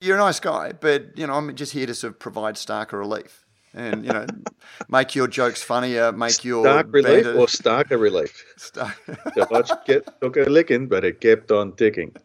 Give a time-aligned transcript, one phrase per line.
[0.00, 2.94] You're a nice guy, but you know I'm just here to sort of provide starker
[2.94, 3.44] relief.
[3.74, 4.26] And you know,
[4.88, 8.44] make your jokes funnier, make your Stark relief banter- or starker relief?
[8.56, 12.16] Stark- The watch get, took a licking, but it kept on ticking.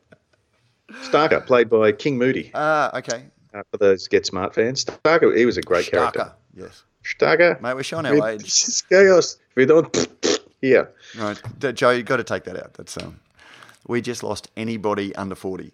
[1.03, 2.49] Starker, played by King Moody.
[2.55, 3.25] Ah, okay.
[3.53, 6.19] Uh, for those Get Smart fans, Starker, he was a great character.
[6.21, 6.83] Starker, yes.
[7.03, 8.41] Starker, Mate, we're showing our age.
[8.43, 9.37] this is chaos.
[9.55, 9.95] We don't,
[10.61, 10.85] Yeah.
[11.17, 11.39] Right,
[11.75, 12.73] Joe, you've got to take that out.
[12.75, 13.19] That's um,
[13.85, 15.71] we just lost anybody under forty.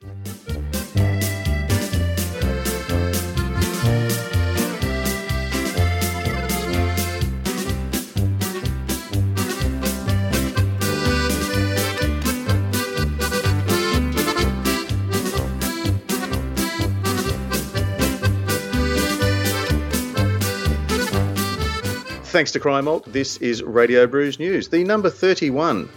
[22.31, 25.89] Thanks to Cryer Malt this is Radio Brews News, the number 31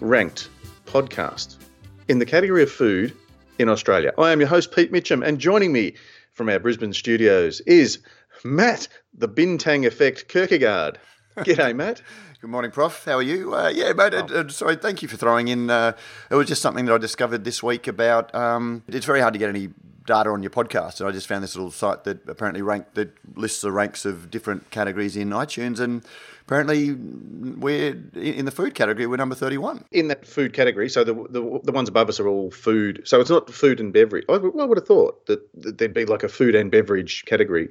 [0.00, 0.48] ranked
[0.86, 1.56] podcast
[2.06, 3.12] in the category of food
[3.58, 4.12] in Australia.
[4.16, 5.94] I am your host, Pete Mitchum, and joining me
[6.34, 7.98] from our Brisbane studios is
[8.44, 10.98] Matt, the Bintang Effect Kirkegaard.
[11.38, 12.00] G'day, Matt.
[12.42, 13.04] Good morning, Prof.
[13.04, 13.54] How are you?
[13.54, 14.14] Uh, yeah, mate.
[14.14, 15.70] Uh, uh, sorry, thank you for throwing in.
[15.70, 15.92] Uh,
[16.28, 18.34] it was just something that I discovered this week about.
[18.34, 19.68] Um, it's very hard to get any
[20.08, 23.16] data on your podcast, and I just found this little site that apparently rank that
[23.36, 26.02] lists the ranks of different categories in iTunes, and
[26.40, 29.06] apparently we're in the food category.
[29.06, 29.84] We're number thirty-one.
[29.92, 33.02] In that food category, so the, the the ones above us are all food.
[33.04, 34.24] So it's not food and beverage.
[34.28, 37.24] I, would- I would have thought that, that there'd be like a food and beverage
[37.24, 37.68] category.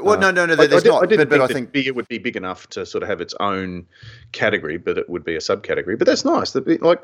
[0.00, 0.54] Well, no, no, no.
[0.54, 1.02] Uh, I- There's I, did, not.
[1.02, 3.20] I didn't but, but I think it would be big enough to sort of have
[3.20, 3.86] its own
[4.32, 5.98] category, but it would be a subcategory.
[5.98, 6.52] But that's nice.
[6.52, 7.00] That like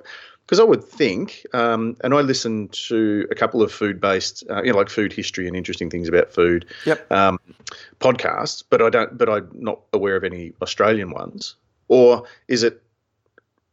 [0.47, 4.72] because I would think, um, and I listen to a couple of food-based, uh, you
[4.72, 7.12] know, like food history and interesting things about food Yep.
[7.12, 7.38] um,
[8.00, 9.16] podcasts, but I don't.
[9.16, 11.55] But I'm not aware of any Australian ones.
[11.88, 12.83] Or is it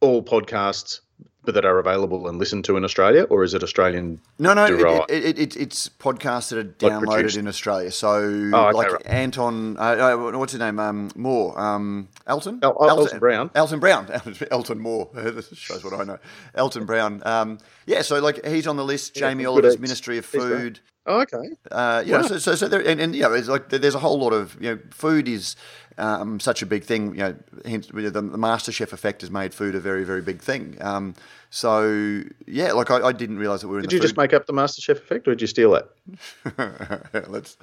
[0.00, 1.00] all podcasts
[1.44, 4.20] that are available and listened to in Australia, or is it Australian?
[4.38, 7.36] No, no, it, it, it, it, it's podcasts that are downloaded produced.
[7.38, 7.90] in Australia.
[7.90, 9.06] So, Oh, okay, like right.
[9.06, 10.78] Anton, uh, uh, what's his name?
[10.78, 12.60] Um, Moore, um, Elton?
[12.62, 13.50] El- El- Elton Brown.
[13.54, 14.08] Elton Brown.
[14.50, 15.08] Elton Moore.
[15.14, 16.18] this shows what I know.
[16.54, 17.22] Elton Brown.
[17.24, 19.14] Um, yeah, so like he's on the list.
[19.14, 19.80] Jamie good Oliver's eats.
[19.80, 20.80] Ministry of Food.
[21.06, 21.48] Oh, okay.
[21.72, 23.98] Uh, you know, so, so, so there, and, and you know, it's like there's a
[23.98, 25.56] whole lot of you know, food is
[26.00, 27.12] um, such a big thing.
[27.14, 30.76] You know, hence the, the MasterChef effect has made food a very, very big thing.
[30.80, 31.14] Um,
[31.50, 34.06] so yeah, like I, I didn't realize that we were in the Did you food.
[34.06, 35.88] just make up the MasterChef effect, or did you steal it?
[37.28, 37.56] let's,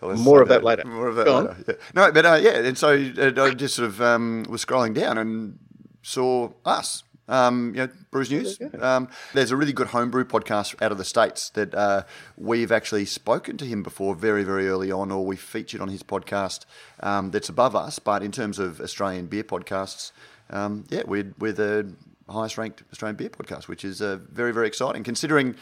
[0.00, 0.84] let's More of find that later.
[0.84, 1.64] More of that Go later.
[1.68, 1.74] Yeah.
[1.94, 5.18] No, but uh, yeah, and so uh, I just sort of um, was scrolling down
[5.18, 5.58] and
[6.02, 7.02] saw us.
[7.28, 8.58] Um, you know, Brews News.
[8.80, 12.02] Um, there's a really good homebrew podcast out of the states that uh,
[12.36, 16.02] we've actually spoken to him before, very very early on, or we featured on his
[16.02, 16.66] podcast.
[17.00, 20.12] Um, that's above us, but in terms of Australian beer podcasts,
[20.50, 21.92] um, yeah, we're we're the
[22.28, 25.56] highest ranked Australian beer podcast, which is uh, very very exciting considering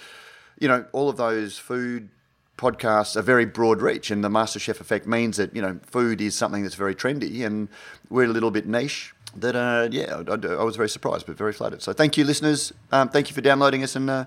[0.59, 2.09] you know, all of those food
[2.57, 6.37] podcasts are very broad reach, and the MasterChef effect means that you know food is
[6.37, 7.69] something that's very trendy, and
[8.09, 9.13] we're a little bit niche.
[9.37, 11.83] That uh, yeah, I, I- was very surprised, but very flattered.
[11.83, 12.73] So thank you, listeners.
[12.91, 14.25] Um, thank you for downloading us, and uh,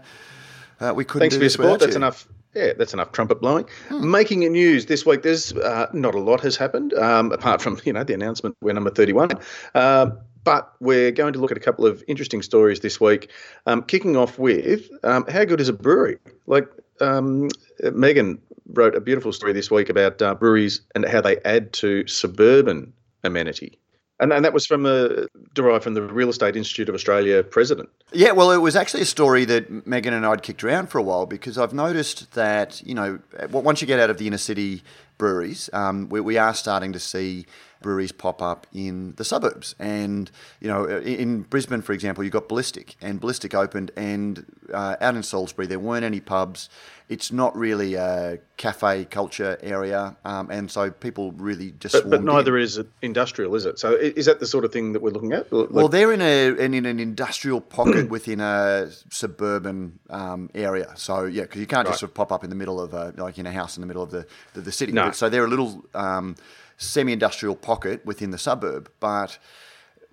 [0.79, 1.21] uh, we couldn't.
[1.21, 1.79] Thanks for your support.
[1.79, 1.97] That's you.
[1.97, 2.27] enough.
[2.55, 3.65] Yeah, that's enough trumpet blowing.
[3.91, 5.23] Making it news this week.
[5.23, 8.73] There's uh, not a lot has happened um, apart from you know the announcement we're
[8.73, 9.31] number 31.
[9.73, 10.11] Uh,
[10.45, 13.31] but we're going to look at a couple of interesting stories this week.
[13.65, 16.17] Um, kicking off with um, how good is a brewery?
[16.45, 16.69] Like
[17.01, 17.49] um,
[17.91, 18.39] Megan
[18.71, 22.93] wrote a beautiful story this week about uh, breweries and how they add to suburban
[23.23, 23.77] amenity.
[24.19, 27.89] And, and that was from a, derived from the Real Estate Institute of Australia president.
[28.13, 31.03] Yeah, well, it was actually a story that Megan and I'd kicked around for a
[31.03, 33.19] while because I've noticed that, you know,
[33.51, 34.83] once you get out of the inner city
[35.17, 37.45] breweries, um, we, we are starting to see
[37.81, 39.75] breweries pop up in the suburbs.
[39.79, 44.95] And, you know, in, Brisbane, for example, you've got Ballistic, and Ballistic opened, and uh,
[45.01, 46.69] out in Salisbury, there weren't any pubs.
[47.07, 52.09] It's not really a cafe culture area, um, and so people really just But, but
[52.17, 52.35] swarmed in.
[52.35, 53.77] neither is it industrial, is it?
[53.77, 55.51] So is that the sort of thing that we're looking at?
[55.53, 60.93] Like- Well, they're in a in, in an industrial pocket within a suburban um, area.
[60.95, 63.13] So yeah, because you can't just sort of pop up in the middle of a,
[63.17, 64.91] like in a house in the middle of the the, the city.
[64.91, 65.11] No.
[65.11, 66.35] So they're a little um,
[66.77, 69.37] semi-industrial pocket within the suburb, but.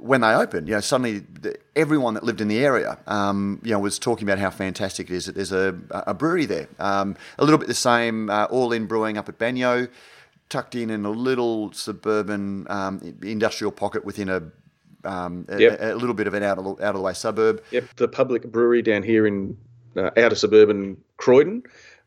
[0.02, 3.70] When they opened, you know, suddenly the, everyone that lived in the area, um, you
[3.70, 6.68] know, was talking about how fantastic it is that there's a, a brewery there.
[6.80, 9.88] Um, a little bit the same, uh, All Inn brewing up at Banyo,
[10.48, 14.42] tucked in in a little suburban um, industrial pocket within a
[15.04, 15.78] um, a, Yep.
[15.80, 17.62] a, little bit of an out of, the- out of the way suburb.
[17.70, 19.56] Yep, the public brewery down here in
[19.96, 21.62] uh, outer suburban Croydon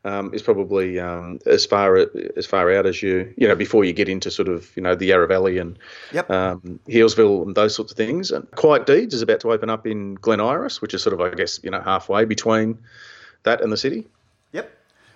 [0.06, 1.96] um, is probably um, as far
[2.36, 4.94] as far out as you you know before you get into sort of you know
[4.94, 5.78] the Yarra Valley and
[6.12, 6.30] Yep.
[6.30, 8.30] um, Healesville and those sorts of things.
[8.30, 11.20] And Quiet Deeds is about to open up in Glen Iris, which is sort of
[11.20, 12.78] I guess you know halfway between
[13.42, 14.06] that and the city.
[14.52, 14.70] Yep.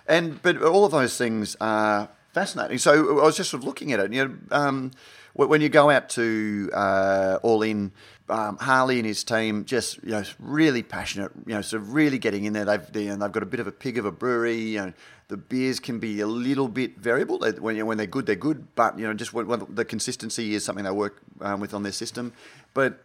[0.07, 2.77] And but all of those things are fascinating.
[2.77, 4.11] So I was just sort of looking at it.
[4.11, 4.91] You know, um,
[5.33, 7.91] when you go out to uh, All Inn,
[8.31, 11.31] um, Harley and his team just you know really passionate.
[11.45, 12.65] You know, of really getting in there.
[12.65, 14.57] They've you know, they've got a bit of a pig of a brewery.
[14.57, 14.93] You know,
[15.27, 17.39] the beers can be a little bit variable.
[17.39, 18.73] They, when you know, when they're good, they're good.
[18.75, 21.83] But you know, just when, when the consistency is something they work um, with on
[21.83, 22.31] their system.
[22.73, 23.03] But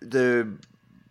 [0.00, 0.52] the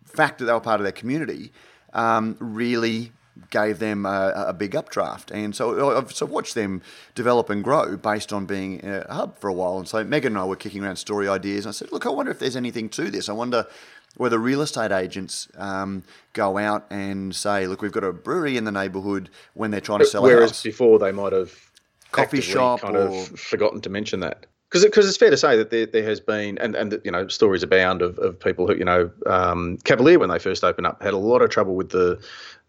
[0.06, 1.52] fact that they were part of their community
[1.92, 3.12] um, really
[3.50, 5.30] gave them a, a, big updraft.
[5.30, 6.82] And so I've so watched them
[7.14, 9.78] develop and grow based on being a hub for a while.
[9.78, 11.64] And so Megan and I were kicking around story ideas.
[11.64, 13.28] And I said, look, I wonder if there's anything to this.
[13.28, 13.66] I wonder
[14.16, 18.64] whether real estate agents um, go out and say, look, we've got a brewery in
[18.64, 20.62] the neighbourhood when they're trying to sell Whereas a house.
[20.62, 21.54] before they might have
[22.10, 23.08] coffee shop kind or...
[23.08, 26.20] of forgotten to mention that because because it's fair to say that there, there has
[26.20, 30.18] been and and you know stories abound of, of people who you know um, Cavalier
[30.18, 32.20] when they first opened up had a lot of trouble with the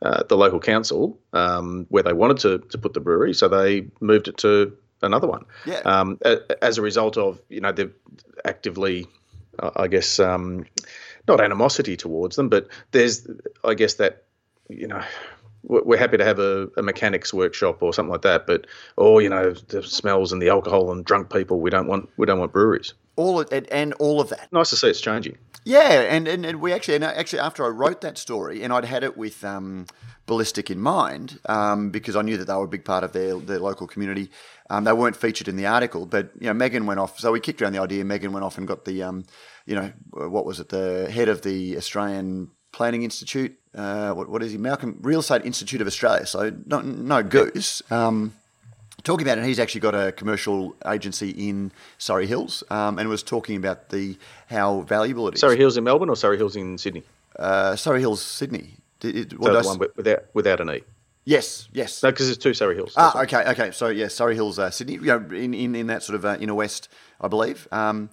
[0.01, 3.85] uh, the local council um, where they wanted to to put the brewery, so they
[3.99, 5.45] moved it to another one.
[5.65, 5.79] Yeah.
[5.79, 6.19] Um,
[6.61, 7.93] as a result of you know they've
[8.45, 9.07] actively,
[9.59, 10.65] I guess, um,
[11.27, 13.27] not animosity towards them, but there's
[13.63, 14.23] I guess that
[14.69, 15.03] you know
[15.63, 18.47] we're happy to have a, a, mechanics workshop or something like that.
[18.47, 18.67] But
[18.97, 21.59] oh, you know, the smells and the alcohol and drunk people.
[21.59, 22.93] We don't want we don't want breweries.
[23.15, 24.51] All of, and, and all of that.
[24.51, 25.37] Nice to see it's changing.
[25.63, 28.85] Yeah, and, and, and we actually and actually after I wrote that story and I'd
[28.85, 29.85] had it with um,
[30.25, 33.35] Ballistic in mind um, because I knew that they were a big part of their
[33.35, 34.31] their local community.
[34.69, 37.19] Um, they weren't featured in the article, but you know Megan went off.
[37.19, 38.03] So we kicked around the idea.
[38.03, 39.25] Megan went off and got the um,
[39.65, 43.57] you know what was it the head of the Australian Planning Institute.
[43.75, 44.57] Uh, what, what is he?
[44.57, 46.25] Malcolm Real Estate Institute of Australia.
[46.25, 47.81] So no, no goose.
[47.91, 48.33] Um,
[49.03, 53.23] talking about it, he's actually got a commercial agency in Surry Hills, um, and was
[53.23, 54.17] talking about the
[54.49, 55.39] how valuable it is.
[55.39, 57.03] Surrey Hills in Melbourne or Surry Hills in Sydney?
[57.37, 58.75] Uh, Surry Hills, Sydney.
[58.99, 60.81] Did, so the one without without an E.
[61.23, 62.01] Yes, yes.
[62.01, 62.93] No, because there's two Surrey Hills.
[62.97, 63.71] Ah, okay, okay.
[63.71, 64.93] So yeah, Surry Hills, uh, Sydney.
[64.95, 66.89] You know, in, in, in that sort of uh, inner west,
[67.19, 67.67] I believe.
[67.71, 68.09] Um,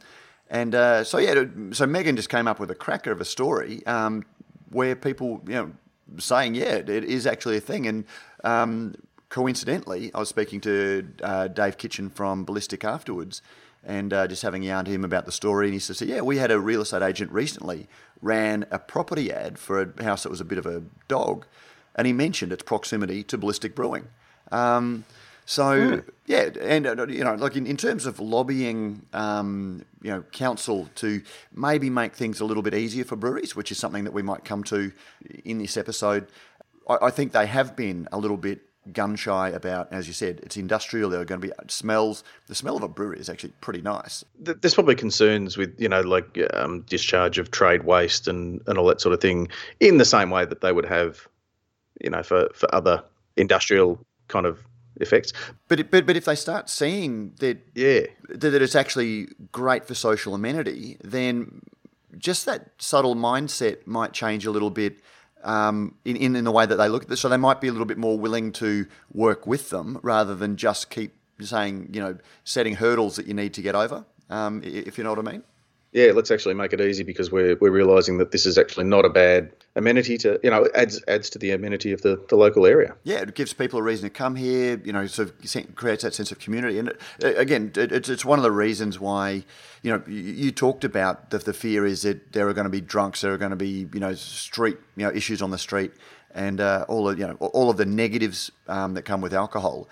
[0.50, 3.84] and uh, so yeah, so Megan just came up with a cracker of a story
[3.86, 4.24] um,
[4.70, 5.72] where people, you know,
[6.18, 7.86] saying, yeah, it is actually a thing.
[7.86, 8.04] And
[8.44, 8.94] um,
[9.28, 13.42] coincidentally, I was speaking to uh, Dave Kitchen from Ballistic afterwards
[13.84, 15.66] and uh, just having a yarn to him about the story.
[15.66, 17.88] And he says, yeah, we had a real estate agent recently
[18.20, 21.46] ran a property ad for a house that was a bit of a dog.
[21.94, 24.08] And he mentioned its proximity to Ballistic Brewing.
[24.50, 25.04] Um,
[25.48, 26.04] so mm.
[26.26, 30.90] yeah, and uh, you know, like in, in terms of lobbying, um, you know, council
[30.96, 31.22] to
[31.54, 34.44] maybe make things a little bit easier for breweries, which is something that we might
[34.44, 34.92] come to
[35.46, 36.28] in this episode.
[36.86, 38.60] I, I think they have been a little bit
[38.92, 41.08] gun shy about, as you said, it's industrial.
[41.08, 42.24] There are going to be smells.
[42.48, 44.26] The smell of a brewery is actually pretty nice.
[44.38, 48.84] There's probably concerns with you know like um, discharge of trade waste and and all
[48.88, 49.48] that sort of thing
[49.80, 51.26] in the same way that they would have,
[52.04, 53.02] you know, for for other
[53.38, 53.98] industrial
[54.28, 54.67] kind of
[55.00, 55.32] effects.
[55.68, 59.94] But but but if they start seeing that yeah that, that it's actually great for
[59.94, 61.62] social amenity, then
[62.16, 65.00] just that subtle mindset might change a little bit.
[65.44, 67.20] Um, in, in, in the way that they look at this.
[67.20, 70.56] So they might be a little bit more willing to work with them rather than
[70.56, 74.98] just keep saying, you know, setting hurdles that you need to get over, um, if
[74.98, 75.44] you know what I mean
[75.98, 79.04] yeah, let's actually make it easy because we're we're realizing that this is actually not
[79.04, 82.66] a bad amenity to you know adds adds to the amenity of the, the local
[82.66, 82.94] area.
[83.02, 84.80] Yeah, it gives people a reason to come here.
[84.84, 86.78] You know, sort of creates that sense of community.
[86.78, 89.42] And it, again, it, it's it's one of the reasons why
[89.82, 92.70] you know you, you talked about the, the fear is that there are going to
[92.70, 95.58] be drunks, there are going to be you know street you know issues on the
[95.58, 95.90] street,
[96.32, 99.88] and uh, all of you know all of the negatives um, that come with alcohol.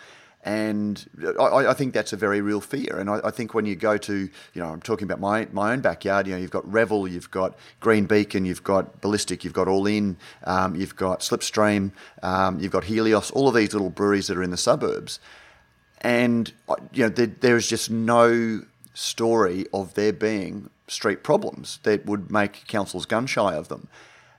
[0.46, 1.04] And
[1.40, 2.98] I, I, think that's a very real fear.
[3.00, 5.72] And I, I, think when you go to, you know, I'm talking about my, my
[5.72, 9.52] own backyard, you know, you've got Revel, you've got Green Beacon, you've got Ballistic, you've
[9.52, 11.90] got All Inn, um, you've got Slipstream,
[12.22, 15.18] um, you've got Helios, all of these little breweries that are in the suburbs.
[16.02, 18.62] And, uh, you know, there, there is just no
[18.94, 23.88] story of there being street problems that would make councils gun shy of them.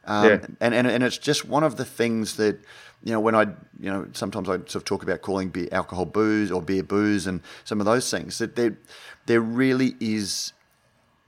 [0.06, 0.40] Um, yeah.
[0.62, 2.60] and, and, and it's just one of the things that,
[3.04, 3.44] you know, when I,
[3.80, 7.28] you know, sometimes I sort of talk about calling beer alcohol booze or beer booze
[7.28, 8.78] and some of those things, that there,
[9.28, 10.54] there really is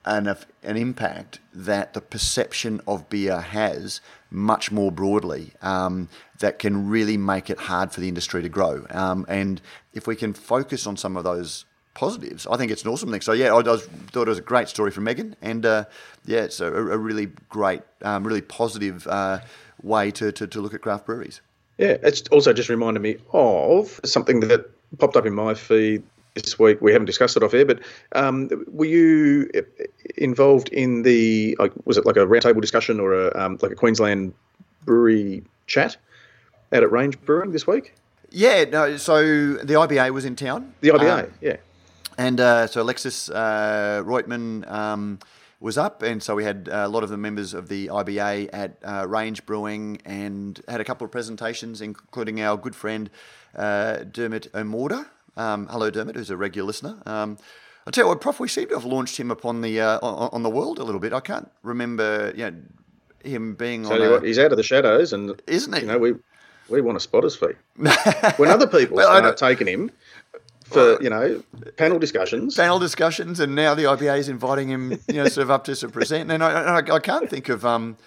[0.06, 0.28] an,
[0.64, 6.10] an impact that the perception of beer has much more broadly um,
[6.40, 8.86] that can really make it hard for the industry to grow.
[8.90, 9.62] Um, and
[9.94, 11.66] if we can focus on some of those
[12.00, 12.48] positives.
[12.48, 13.20] I think it's an awesome thing.
[13.20, 15.86] So yeah, I, was, thought it was a great story from Megan, and uh,
[16.26, 19.40] yeah, it's a, a really great, um, really positive uh,
[19.84, 21.42] way to, to, to look at craft breweries.
[21.80, 26.04] Yeah, it's also just reminded me of something that popped up in my feed
[26.36, 26.82] this week.
[26.82, 27.80] We haven't discussed it off air, but
[28.12, 29.50] um, were you
[30.18, 33.76] involved in the like, was it like a roundtable discussion or a um, like a
[33.76, 34.34] Queensland
[34.84, 35.96] brewery chat
[36.74, 37.96] out at Range Brewing this week?
[38.30, 38.98] Yeah, no.
[38.98, 40.74] So the IBA was in town.
[40.82, 41.56] The IBA, Um, yeah.
[42.18, 45.20] And uh, so Alexis uh, Reutman um,
[45.60, 48.78] was up, and so we had a lot of the members of the IBA at
[48.84, 53.10] uh, Range Brewing and had a couple of presentations, including our good friend
[53.56, 55.06] uh, Dermot O'Morda.
[55.36, 57.02] Um, hello, Dermot, who's a regular listener.
[57.06, 57.38] Um,
[57.86, 60.30] I'll tell you what, Prof, we seem to have launched him upon the uh, on,
[60.32, 61.12] on the world a little bit.
[61.12, 62.58] I can't remember, you know,
[63.24, 64.02] him being Tell on.
[64.02, 65.82] you a, what, he's out of the shadows, and Isn't he?
[65.82, 66.14] You know, we
[66.70, 67.54] we want a spotter's fee.
[68.38, 69.92] when other people Well, start taking him
[70.70, 71.44] for you know
[71.78, 75.52] panel discussions, panel discussions, and now the IBA is inviting him, you know, sort of
[75.52, 76.32] up to sort of present.
[76.32, 77.98] And I, I, I can't think of, um,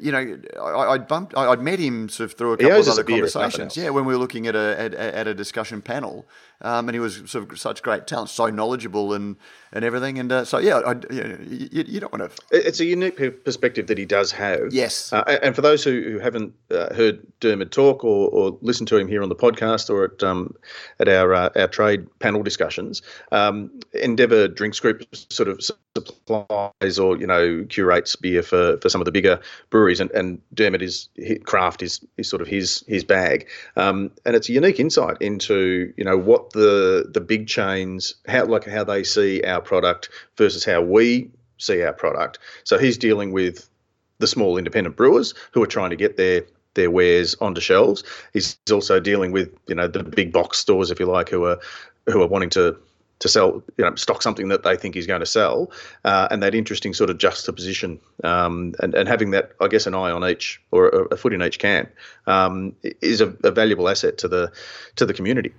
[0.00, 2.88] you know, I, I'd bumped, I- I'd met him sort of through a couple of
[2.88, 3.76] other beer, if nothing conversations.
[3.76, 6.26] Yeah, when we were looking at a at, at a discussion panel,
[6.62, 9.36] um, and he was sort of such great talent, so knowledgeable and
[9.72, 10.18] and everything.
[10.18, 12.42] And uh, so yeah, I, you, know, you, you don't want to.
[12.56, 14.72] it's a unique perspective that he does have.
[14.72, 15.12] Yes.
[15.12, 18.88] Uh, and- and for those who, who haven't uh, heard Dermot talk or, or listened
[18.88, 20.54] to him here on the podcast or at um,
[21.00, 25.60] at our uh, our trade panel discussions, um, Endeavour Drinks Group sort of
[25.96, 29.33] supplies or you know curates beer for, for some of the bigger
[29.70, 31.08] breweries, and, and Dermot is
[31.44, 35.92] craft is is sort of his his bag, um, and it's a unique insight into
[35.96, 40.64] you know what the the big chains how like how they see our product versus
[40.64, 42.38] how we see our product.
[42.64, 43.68] So he's dealing with
[44.18, 46.42] the small independent brewers who are trying to get their
[46.74, 48.02] their wares onto shelves.
[48.32, 51.58] He's also dealing with you know the big box stores, if you like, who are
[52.06, 52.76] who are wanting to
[53.24, 55.70] to sell you know stock something that they think he's going to sell,
[56.04, 59.94] uh, and that interesting sort of juxtaposition um, and and having that I guess an
[59.94, 61.88] eye on each or a, a foot in each can
[62.26, 64.52] um, is a, a valuable asset to the
[64.96, 65.52] to the community.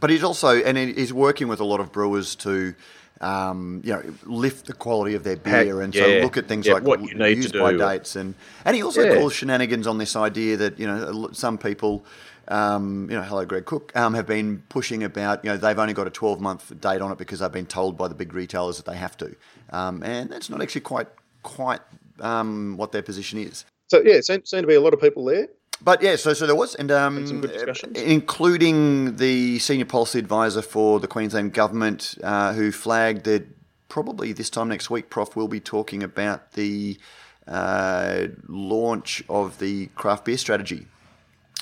[0.00, 2.74] But he's also and he's working with a lot of brewers to.
[3.20, 6.74] Um, you know, lift the quality of their beer, and so look at things Yeah,
[6.74, 9.16] like what you need to use by dates, and and he also Yeah.
[9.16, 12.04] calls shenanigans on this idea that you know some people,
[12.48, 15.94] um, you know, hello Greg Cook, um, have been pushing about you know they've only
[15.94, 18.76] got a twelve month date on it because they've been told by the big retailers
[18.78, 19.36] that they have to,
[19.70, 21.08] um, and that's not actually quite
[21.42, 21.80] quite
[22.20, 23.64] um, what their position is.
[23.88, 25.48] So yeah, seem, seem to be a lot of people there.
[25.80, 27.52] But yeah, so so there was, and um, some good
[27.96, 33.46] including the senior policy advisor for the Queensland government, uh, who flagged that
[33.88, 36.98] probably this time next week, Prof will be talking about the
[37.46, 40.86] uh, launch of the craft beer strategy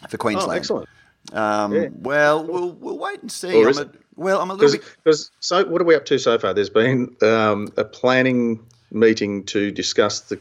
[0.09, 0.51] for Queensland.
[0.53, 0.89] Oh, excellent.
[1.33, 1.89] Um, Yeah.
[2.01, 3.63] Well, we'll we'll wait and see.
[3.63, 4.85] I'm a- well, I'm a little bit.
[5.05, 6.55] Because so, what are we up to so far?
[6.55, 10.39] There's been um, a planning meeting to discuss the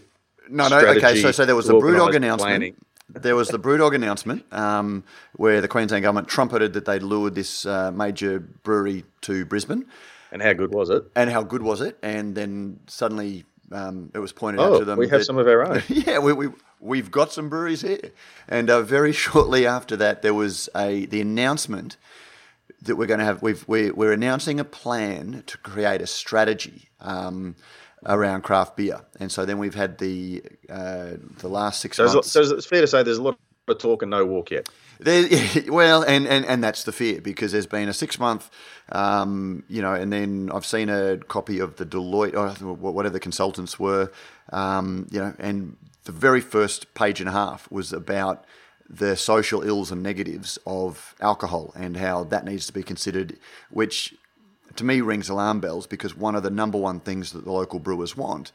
[0.50, 0.78] No, no.
[0.78, 2.42] Okay, so so there was the BrewDog announcement.
[2.50, 2.76] planning.
[3.10, 5.04] There was the BrewDog announcement um,
[5.36, 9.86] where the Queensland government trumpeted that they'd lured this uh, major brewery to Brisbane.
[10.32, 11.04] and how good was it?
[11.16, 11.98] and how good was it?
[12.02, 14.98] And then suddenly um, it was pointed out Oh, to them.
[14.98, 15.84] we have that- some of our own.
[15.90, 16.48] yeah, we, we
[16.80, 18.12] we've got some breweries here,
[18.48, 21.98] and uh, very shortly after that, there was a the announcement
[22.84, 23.42] that we're going to have.
[23.42, 26.90] We've we're, we're announcing a plan to create a strategy.
[27.00, 27.56] Um,
[28.08, 32.32] Around craft beer, and so then we've had the uh, the last six So, months.
[32.32, 34.70] so it's fair to say there's a lot of talk and no walk yet.
[35.00, 35.28] There,
[35.70, 38.50] well, and, and, and that's the fear because there's been a six month,
[38.92, 43.20] um, you know, and then I've seen a copy of the Deloitte or whatever the
[43.20, 44.12] consultants were,
[44.54, 48.46] um, you know, and the very first page and a half was about
[48.90, 53.38] the social ills and negatives of alcohol and how that needs to be considered,
[53.72, 54.14] which
[54.76, 57.80] to me rings alarm bells because one of the number one things that the local
[57.80, 58.52] brewers want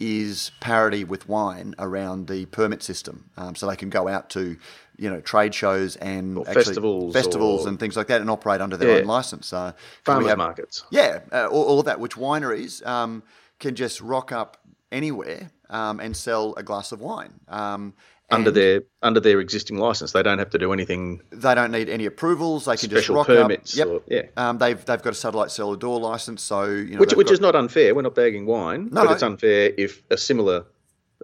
[0.00, 4.56] is parity with wine around the permit system, um, so they can go out to
[4.96, 8.90] you know trade shows and festivals festivals and things like that, and operate under their
[8.90, 8.96] Yeah.
[9.00, 9.52] own license.
[9.52, 9.72] Uh,
[10.04, 10.84] Farmers have- markets.
[10.90, 13.22] yeah, uh, all, all of that, which wineries um,
[13.58, 14.56] can just rock up
[14.92, 17.32] anywhere um, and sell a glass of wine.
[17.48, 17.94] Um,
[18.30, 21.22] Under their under their existing license, they don't have to do anything.
[21.30, 22.66] they don't need any approvals.
[22.66, 23.88] They can just rock permits up.
[23.88, 24.22] or- yeah.
[24.36, 27.32] Um, they've they've got a satellite cellar door license, so you know Which, which got-
[27.34, 27.94] is not unfair.
[27.94, 29.10] We're not bagging wine, No, but no.
[29.12, 30.66] it's unfair if a similar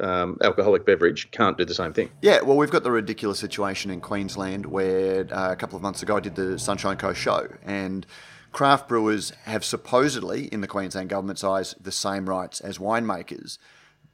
[0.00, 2.10] um, alcoholic beverage can't do the same thing.
[2.22, 6.02] Yeah, well, we've got the ridiculous situation in Queensland where uh, a couple of months
[6.02, 8.04] ago I did the Sunshine Coast show, and
[8.50, 13.58] craft brewers have supposedly, in the Queensland government's eyes, the same rights as winemakers,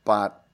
[0.04, 0.45] but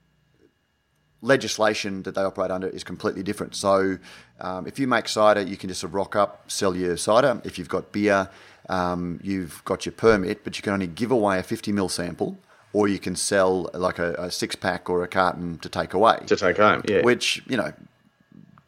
[1.21, 3.55] legislation that they operate under is completely different.
[3.55, 3.97] So,
[4.39, 7.41] um, if you make cider, you can just sort of rock up, sell your cider.
[7.43, 8.29] If you've got beer,
[8.69, 12.37] um, you've got your permit, but you can only give away a 50 mil sample,
[12.73, 16.19] or you can sell like a, a six pack or a carton to take away
[16.27, 17.01] To take home, yeah.
[17.01, 17.73] which you know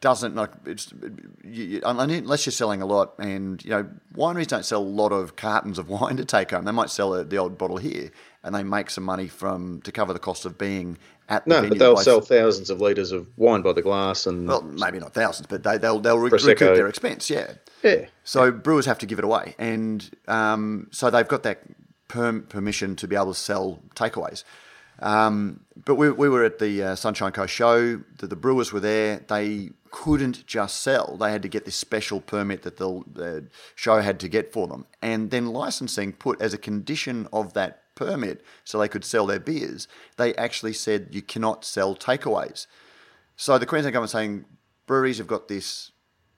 [0.02, 0.94] doesn't like it's
[1.44, 5.12] you, you- unless you're selling a lot and you know wineries don't sell a lot
[5.12, 8.10] of cartons of wine to take home they might sell a, the old bottle here
[8.44, 11.56] and they make some money from to cover the cost of being at the No,
[11.58, 11.70] venue.
[11.70, 15.14] but they'll sell thousands of litres of wine by the glass and Well, maybe not
[15.14, 17.30] thousands, but they, they'll they'll re- recoup their expense.
[17.30, 17.54] Yeah.
[17.84, 18.06] yeah.
[18.24, 21.62] So brewers have to give it away, and um, so they've got that
[22.08, 24.44] perm- permission to be able to sell takeaways.
[25.02, 28.02] Um, but we, we were at the uh, Sunshine Coast show.
[28.18, 29.22] The, the brewers were there.
[29.28, 31.16] They couldn't just sell.
[31.18, 34.68] They had to get this special permit that the, the show had to get for
[34.68, 39.26] them, and then licensing put as a condition of that permit, so they could sell
[39.26, 39.88] their beers.
[40.16, 42.66] They actually said you cannot sell takeaways.
[43.36, 44.46] So the Queensland government saying
[44.88, 45.92] breweries have got this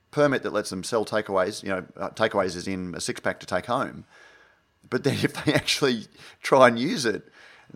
[0.10, 1.62] permit that lets them sell takeaways.
[1.62, 4.06] You know, uh, takeaways is in a six pack to take home.
[4.90, 6.08] But then if they actually
[6.42, 7.24] try and use it,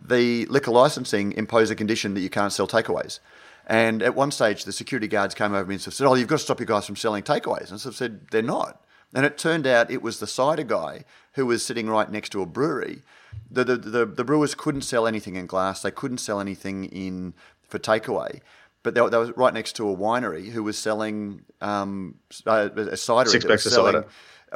[0.01, 3.19] the liquor licensing impose a condition that you can't sell takeaways.
[3.67, 6.37] And at one stage, the security guards came over me and said, "Oh, you've got
[6.37, 8.81] to stop you guys from selling takeaways." And so I said, "They're not."
[9.13, 12.41] And it turned out it was the cider guy who was sitting right next to
[12.41, 13.01] a brewery.
[13.49, 15.81] The, the, the, the brewers couldn't sell anything in glass.
[15.81, 17.33] They couldn't sell anything in
[17.67, 18.41] for takeaway.
[18.83, 22.15] But they, were- they was right next to a winery who was selling um,
[22.45, 23.29] uh, a cider.
[23.29, 24.07] Six packs of cider.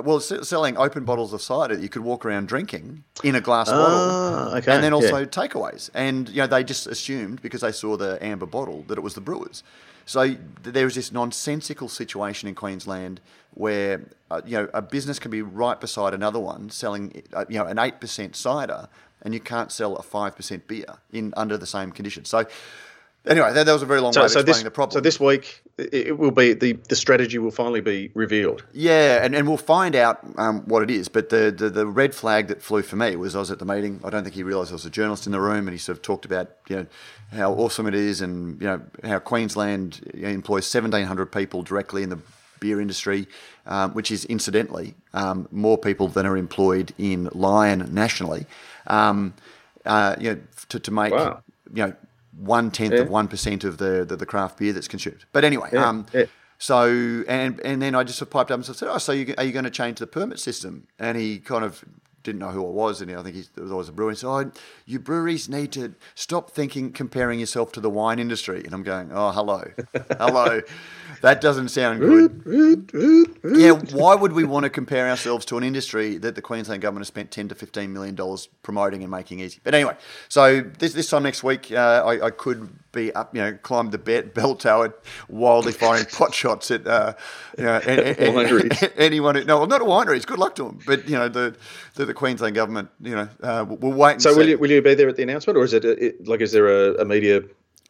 [0.04, 3.70] Well, selling open bottles of cider that you could walk around drinking in a glass
[3.70, 5.26] bottle, Ah, okay, and then also yeah.
[5.26, 5.90] takeaways.
[5.94, 9.14] And you know they just assumed because they saw the amber bottle that it was
[9.14, 9.64] the brewers.
[10.06, 13.22] So th- there is this nonsensical situation in Queensland
[13.54, 14.02] where
[14.32, 17.66] uh, you know a business can be right beside another one selling uh, you know
[17.66, 18.88] an eight percent cider,
[19.22, 22.30] and you can't sell a five percent beer in under the same conditions.
[22.30, 22.46] So
[23.30, 24.94] anyway, that, that was a very long way So, of so explaining this the problem.
[24.94, 28.64] so this week it, it will be the the strategy will finally be revealed.
[28.74, 31.08] Yeah, and, and we'll find out um, what it is.
[31.08, 33.66] But the, the, the red flag that flew for me was I was at the
[33.66, 34.02] meeting.
[34.04, 35.98] I don't think he realised there was a journalist in the room, and he sort
[35.98, 36.86] of talked about you know
[37.32, 42.10] how awesome it is, and you know how Queensland employs seventeen hundred people directly in
[42.10, 42.20] the
[42.60, 43.26] beer industry,
[43.68, 48.46] um, which is incidentally um, more people than are employed in Lion nationally.
[48.88, 49.34] Um,
[49.86, 51.42] uh, you know, to, to make Wow.
[51.74, 51.94] you know
[52.40, 53.02] one tenth Yeah.
[53.02, 55.26] of one percent of the, the the craft beer that's consumed.
[55.34, 56.26] But anyway, Yeah, um, yeah.
[56.58, 59.52] so and and then I just piped up and said, "Oh, so you, are you
[59.52, 61.84] going to change the permit system?" And he kind of
[62.30, 64.12] didn't know who I was, and I think I was a brewer.
[64.12, 64.52] He said, "Oh,
[64.86, 69.12] you breweries need to stop thinking comparing yourself to the wine industry." And I'm going,
[69.12, 69.64] "Oh, hello,
[70.18, 70.62] hello,
[71.22, 72.92] that doesn't sound good."
[73.58, 77.02] yeah, why would we want to compare ourselves to an industry that the Queensland government
[77.02, 79.60] has spent ten to fifteen million dollars promoting and making easy?
[79.64, 79.96] But anyway,
[80.28, 83.92] so this this time next week, uh, I, I could be up, you know, climb
[83.92, 84.96] the be- bell tower,
[85.28, 87.14] wildly firing pot shots at, uh,
[87.58, 87.90] you know, a-
[88.22, 89.36] a- a- anyone.
[89.36, 90.26] Who, no, well, not wineries.
[90.26, 90.80] Good luck to them.
[90.86, 91.56] But you know, the
[91.96, 94.40] the, the Queensland government, you know, uh, we'll, wait and So see.
[94.40, 96.52] will you will you be there at the announcement, or is it, it like is
[96.52, 97.42] there a, a media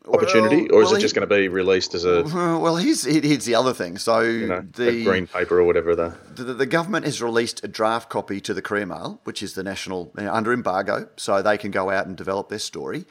[0.08, 3.04] opportunity, Well- or is well, it just going to be released as a well, here's
[3.04, 3.98] here's the other thing.
[3.98, 7.68] So you know the green paper or whatever the the, the government has released a
[7.68, 11.42] draft copy to the Courier Mail, which is the national you know, under embargo, so
[11.42, 13.06] they can go out and develop their story.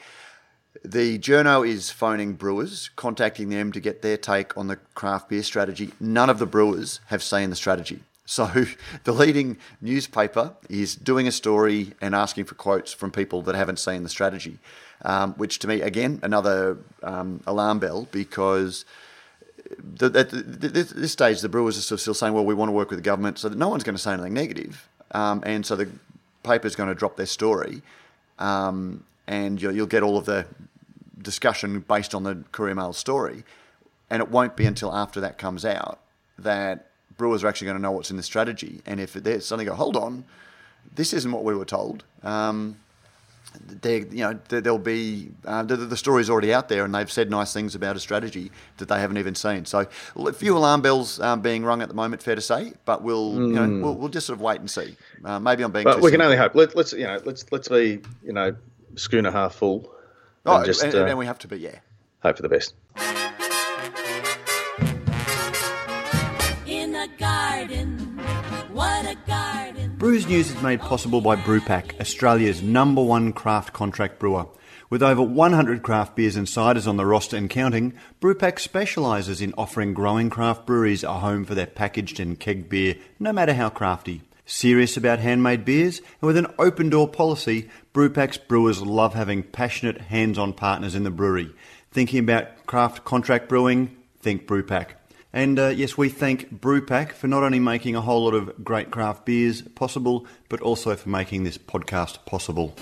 [0.83, 5.43] The journo is phoning brewers, contacting them to get their take on the craft beer
[5.43, 5.91] strategy.
[5.99, 7.99] None of the brewers have seen the strategy.
[8.25, 8.65] So
[9.03, 13.79] the leading newspaper is doing a story and asking for quotes from people that haven't
[13.79, 14.59] seen the strategy,
[15.01, 18.85] um, which to me, again, another um, alarm bell because
[20.01, 23.03] at this, stage, the brewers are still saying, well, we want to work with the
[23.03, 24.87] government so that no one's going to say anything negative.
[25.11, 25.89] Um, and so the
[26.43, 27.81] paper's going to drop their story
[28.37, 30.45] um, and you'll, you'll get all of the
[31.21, 33.43] discussion based on the Courier Mail story.
[34.09, 35.99] And it won't be until after that comes out
[36.37, 38.81] that brewers are actually going to know what's in the strategy.
[38.85, 40.25] And if they suddenly go, hold on,
[40.95, 42.03] this isn't what we were told.
[42.23, 42.77] Um,
[43.65, 47.11] there, you know, there, there'll be uh, the, the story's already out there, and they've
[47.11, 49.65] said nice things about a strategy that they haven't even seen.
[49.65, 52.73] So, a few alarm bells um, being rung at the moment, fair to say.
[52.85, 54.95] But we'll, you know, we'll, we'll just sort of wait and see.
[55.25, 55.83] Uh, maybe I'm being.
[55.83, 56.53] But we can only hope.
[56.53, 58.55] Let, let's you know let's let's be you know
[58.95, 59.91] schooner half full.
[60.45, 61.79] Oh, and just and, uh, and we have to be, yeah.
[62.21, 62.73] hope for the best.
[66.65, 67.97] in a garden.
[68.71, 69.95] What a garden.
[69.97, 74.47] Brews News is made possible by Brewpack, Australia's number one craft contract brewer.
[74.89, 79.53] With over 100 craft beers and ciders on the roster and counting, Brewpack specialises in
[79.57, 83.69] offering growing craft breweries a home for their packaged and keg beer, no matter how
[83.69, 84.21] crafty.
[84.51, 90.01] Serious about handmade beers, and with an open door policy, Brewpack's brewers love having passionate,
[90.01, 91.53] hands on partners in the brewery.
[91.91, 93.95] Thinking about craft contract brewing?
[94.17, 94.95] Think Brewpack.
[95.31, 98.89] And uh, yes, we thank Brewpack for not only making a whole lot of great
[98.89, 102.75] craft beers possible, but also for making this podcast possible.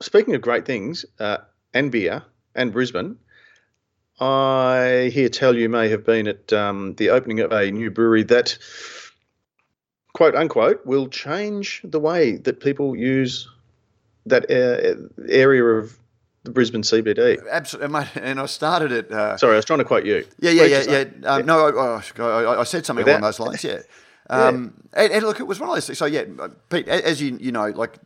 [0.00, 1.36] Speaking of great things, uh,
[1.74, 2.22] and beer
[2.54, 3.18] and Brisbane,
[4.22, 8.22] I hear tell you may have been at um, the opening of a new brewery
[8.24, 8.56] that,
[10.14, 13.48] quote unquote, will change the way that people use
[14.26, 15.98] that uh, area of
[16.44, 17.40] the Brisbane CBD.
[17.50, 18.06] Absolutely.
[18.16, 19.10] And I started it.
[19.10, 20.24] Uh, Sorry, I was trying to quote you.
[20.40, 21.28] Yeah, yeah, yeah, yeah.
[21.28, 23.64] Um, No, I, I, I, I said something Without- along those lines.
[23.64, 23.80] Yeah.
[24.30, 25.98] Um, And, and look, it was one of those things.
[25.98, 26.24] So yeah,
[26.70, 27.98] Pete, as you you know, like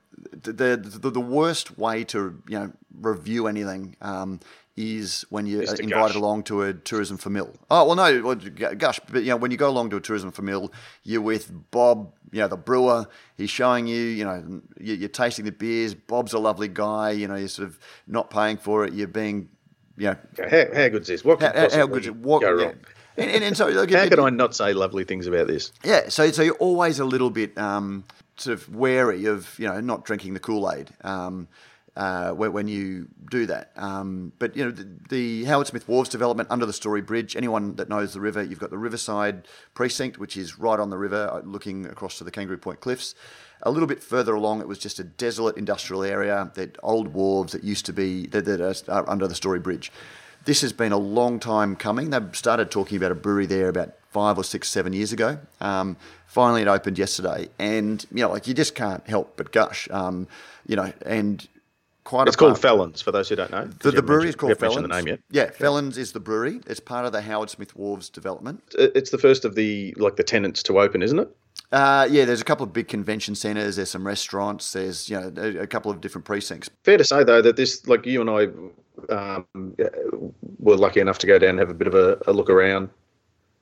[0.42, 4.40] the the, the, the worst way to you know review anything um,
[4.76, 6.14] is when you're Is invited gush.
[6.16, 7.54] along to a tourism famil.
[7.70, 8.34] Oh well, no, well,
[8.76, 9.00] gush.
[9.10, 10.70] But you know, when you go along to a tourism famil,
[11.02, 13.06] you're with Bob, you know, the brewer.
[13.36, 15.94] He's showing you, you know, you- you're tasting the beers.
[15.94, 17.12] Bob's a lovely guy.
[17.12, 18.92] You know, you're sort of not paying for it.
[18.92, 19.48] You're being,
[19.96, 21.24] you know, How, how good's this?
[21.24, 22.24] What how, could how, how possibly good?
[22.24, 22.42] What?
[22.42, 22.64] go yeah.
[22.66, 22.74] wrong?
[23.18, 25.72] And, and, and so, like, How it- could I not say lovely things about this?
[25.84, 28.04] yeah, so so you're always a little bit um,
[28.36, 31.48] sort of wary of you know not drinking the Kool Aid um,
[31.96, 33.72] uh, when, you do that.
[33.76, 37.34] Um, but you know the, the Howard Smith Wharves development under the Story Bridge.
[37.36, 40.98] Anyone that knows the river, you've got the Riverside Precinct, which is right on the
[40.98, 43.14] river, uh, looking across to the Kangaroo Point Cliffs.
[43.62, 47.52] A little bit further along, it was just a desolate industrial area that old wharves
[47.52, 49.90] that used to be that, that are under the Story Bridge.
[50.44, 52.10] This has been a long time coming.
[52.10, 55.38] They started talking about a brewery there about five or six, seven years ago.
[55.60, 59.88] Um, finally, it opened yesterday, and you know, like you just can't help but gush.
[59.90, 60.28] Um,
[60.66, 61.46] you know, and
[62.06, 62.26] quite.
[62.28, 63.66] It's called apart- Felons, for those who don't know.
[63.80, 64.80] The, the brewery is called Felons.
[64.80, 65.20] the name yet.
[65.30, 66.60] Yeah, Felons is the brewery.
[66.66, 68.62] It's part of the Howard Smith Wharves development.
[68.78, 71.28] It's the first of the like the tenants to open, isn't it?
[71.72, 73.76] Uh, yeah, there's a couple of big convention centres.
[73.76, 74.72] There's some restaurants.
[74.72, 76.70] There's you know a, a couple of different precincts.
[76.84, 79.46] Fair to say though that this, like you and I, um,
[80.58, 82.88] were lucky enough to go down and have a bit of a, a look around.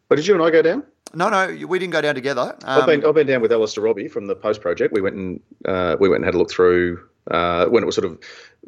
[0.09, 0.85] But did you and I go down?
[1.14, 2.57] No, no, we didn't go down together.
[2.64, 4.92] I've Um, been I've been down with Alistair Robbie from the Post Project.
[4.92, 7.94] We went and uh, we went and had a look through uh, when it was
[7.94, 8.18] sort of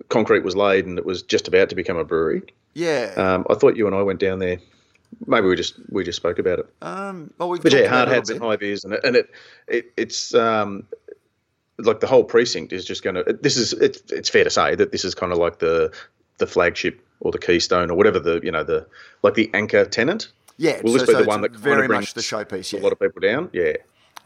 [0.09, 2.43] concrete was laid and it was just about to become a brewery.
[2.75, 3.13] yeah.
[3.17, 4.59] Um, I thought you and I went down there.
[5.27, 6.67] Maybe we just we just spoke about it.
[6.83, 9.31] Um, well, But yeah, hard hats and high beers, and it, and it,
[9.69, 10.85] it it's um,
[11.79, 13.39] like the whole precinct is just going to.
[13.41, 15.93] This is it's it's fair to say that this is kind of like the
[16.39, 18.87] the flagship or the keystone or whatever the you know the
[19.23, 20.33] like the anchor tenant.
[20.59, 22.79] Yeah, will this so- be so the one that very kind of much the showpiece,
[22.79, 23.49] a lot of people down?
[23.53, 23.75] Yeah,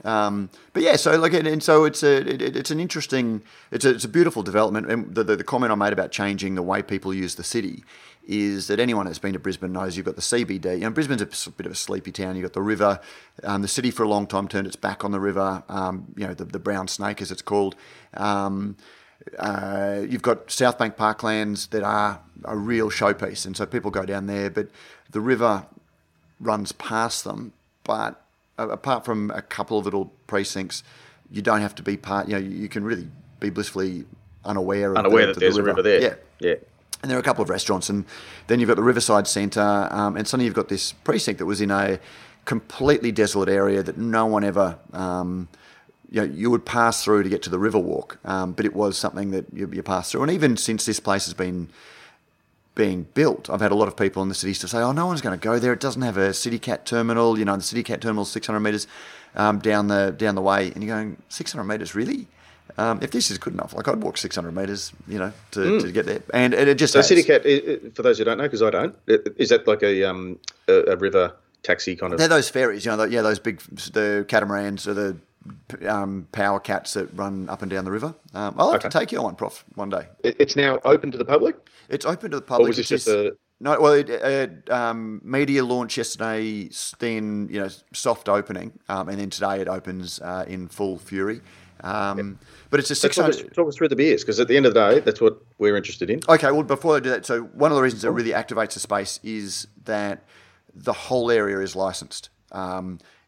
[0.05, 3.85] Um, but yeah, so like, and, so it's a it, it- it's an interesting, it's
[3.85, 4.91] a, it's a beautiful development.
[4.91, 7.85] And the, the, the comment I made about changing the way people use the city
[8.27, 10.75] is that anyone that's been to Brisbane knows you've got the CBD.
[10.75, 12.37] You know, Brisbane's a bit of a sleepy town.
[12.37, 13.01] You've got the river.
[13.43, 15.65] Um, the city for a long time turned its back on the river.
[15.69, 17.75] Um, you know, the, the brown snake, as it's called.
[18.15, 18.77] Um,
[19.39, 24.05] uh, you've got South Bank Parklands that are a real showpiece, and so people go
[24.05, 24.49] down there.
[24.49, 24.69] But
[25.11, 25.67] the river
[26.39, 27.53] runs past them,
[27.85, 28.23] but
[28.69, 30.83] apart from a couple of little precincts,
[31.31, 32.29] you don't have to be part.
[32.29, 34.05] You know, you can really be blissfully
[34.45, 36.01] unaware of unaware the, that there's the a river there.
[36.01, 36.15] Yeah.
[36.41, 36.55] yeah.
[37.03, 38.05] And there are a couple of restaurants, and
[38.47, 41.63] then you've got the Riverside Centre, um, and suddenly you've got this precinct that was
[41.63, 41.99] in a
[42.45, 45.49] completely desolate area that no one ever, um,
[46.11, 48.99] you know, you would pass through to get to the Riverwalk, um, but it was
[48.99, 50.23] something that you, you pass through.
[50.23, 51.71] And even since this place has been
[52.75, 55.07] being built, I've had a lot of people in the cities to say, "Oh, no
[55.07, 55.73] one's going to go there.
[55.73, 57.39] It doesn't have a City Cat terminal.
[57.39, 58.87] You know, the City Cat terminal is 600 metres
[59.35, 62.27] um, down the down the way." And you're going, "600 metres, really?"
[62.79, 65.91] Um, if this is good enough, like I'd walk 600 metres, you know, to, to
[65.93, 66.93] get there, and, and it just.
[66.93, 67.09] So has.
[67.09, 67.49] City Cat, i-
[67.89, 70.93] i- for those who don't know, because I don't, is that like a um a,
[70.93, 72.19] a river taxi kind of?
[72.21, 73.59] They're those ferries, you know, the, yeah, those big
[73.93, 75.17] the catamarans or the
[75.87, 78.15] um, power cats that run up and down the river.
[78.35, 80.07] Um, I'll have to take you on one, Prof, one day.
[80.23, 81.57] It's now open to the public.
[81.89, 82.69] It's open to the public.
[82.69, 83.81] was this It's just a- no?
[83.81, 89.31] Well, it, it, um, media launch yesterday, then you know soft opening, um, and then
[89.31, 91.41] today it opens uh, in full fury.
[91.83, 94.57] Um, But it's a So six talk, talk us through the beers, because at the
[94.57, 96.21] end of the day, that's what we're interested in.
[96.29, 98.81] Okay, well, before I do that, so one of the reasons it really activates the
[98.81, 100.23] space is that
[100.75, 102.29] the whole area is licensed.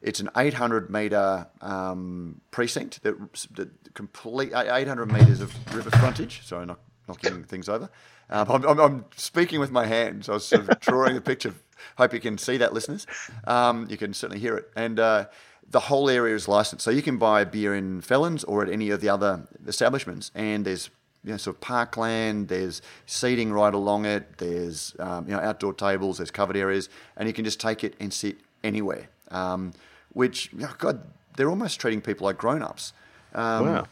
[0.02, 3.16] It's an 800 metre um, precinct that,
[3.54, 6.44] that complete 800 metres of river frontage.
[6.44, 7.88] Sorry, not knocking things over.
[8.30, 10.28] Um, I'm, I'm, I'm speaking with my hands.
[10.28, 11.54] I was sort of drawing a picture.
[11.98, 13.06] Hope you can see that, listeners.
[13.44, 14.70] Um, you can certainly hear it.
[14.74, 15.26] And uh,
[15.68, 18.90] the whole area is licensed, so you can buy beer in Felons or at any
[18.90, 20.30] of the other establishments.
[20.34, 20.90] And there's
[21.24, 22.48] you know, sort of parkland.
[22.48, 24.38] There's seating right along it.
[24.38, 26.18] There's um, you know outdoor tables.
[26.18, 29.08] There's covered areas, and you can just take it and sit anywhere.
[29.30, 29.72] Um,
[30.12, 31.02] which oh God,
[31.36, 32.92] they're almost treating people like grown-ups.
[33.34, 33.86] Um, Wow.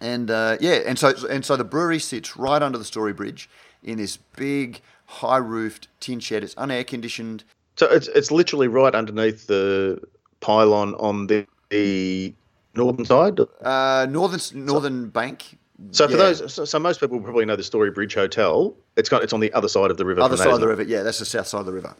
[0.00, 3.48] And uh, yeah, and so and so the brewery sits right under the Story Bridge
[3.82, 6.42] in this big, high-roofed tin shed.
[6.42, 7.44] It's unair conditioned.
[7.76, 10.00] So it's it's literally right underneath the
[10.40, 12.34] pylon on the, the
[12.74, 13.38] northern side.
[13.62, 15.56] Uh, northern northern bank.
[15.92, 16.18] So for Yeah.
[16.18, 18.74] those, so, so most people probably know the Story Bridge Hotel.
[18.96, 20.20] It's got it's on the other side of the river.
[20.20, 20.82] other side of the river.
[20.82, 21.94] Yeah, that's the south side of the river.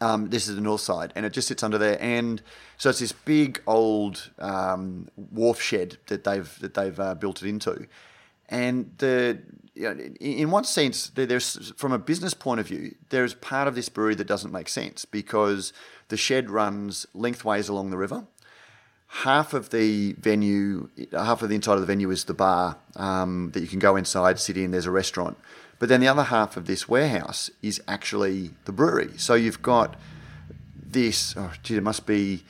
[0.00, 1.96] Um, this is the north side, and it just sits under there.
[2.00, 2.42] And
[2.78, 7.48] so it's this big old um, wharf shed that they've that they've uh, built it
[7.48, 7.86] into.
[8.48, 9.38] And the
[9.74, 13.74] you know, in one sense, there's from a business point of view, there's part of
[13.74, 15.72] this brewery that doesn't make sense because
[16.08, 18.26] the shed runs lengthways along the river.
[19.08, 23.50] Half of the venue, half of the inside of the venue is the bar um,
[23.52, 24.70] that you can go inside, sit in.
[24.70, 25.38] There's a restaurant,
[25.78, 29.10] but then the other half of this warehouse is actually the brewery.
[29.16, 29.96] So you've got
[30.76, 32.44] this, oh, gee, it must be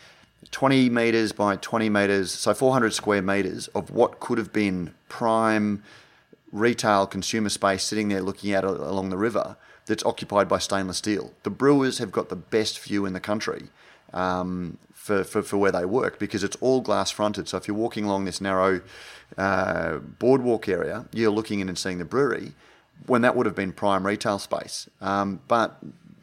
[0.50, 5.82] 20 metres by 20 metres, so 400 square metres of what could have been prime
[6.52, 9.56] retail consumer space sitting there looking out along the river
[9.86, 11.32] that's occupied by stainless steel.
[11.42, 13.64] The brewers have got the best view in the country
[14.12, 17.48] um, for, for, for where they work because it's all glass fronted.
[17.48, 18.80] So if you're walking along this narrow
[19.36, 22.52] uh, boardwalk area, you're looking in and seeing the brewery
[23.06, 24.88] when that would have been prime retail space.
[25.00, 25.78] Um, but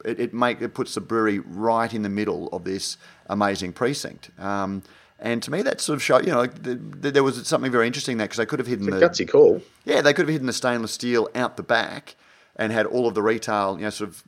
[0.05, 4.31] it, it make it puts the brewery right in the middle of this amazing precinct.
[4.39, 4.83] Um,
[5.19, 7.85] and to me, that sort of showed, you know, the, the, there was something very
[7.85, 9.61] interesting there because they could have hidden It's the gutsy call.
[9.85, 12.15] yeah, they could have hidden the stainless steel out the back
[12.55, 14.23] and had all of the retail, you know, sort of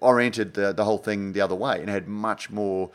[0.00, 2.90] oriented the, the whole thing the other way and had much more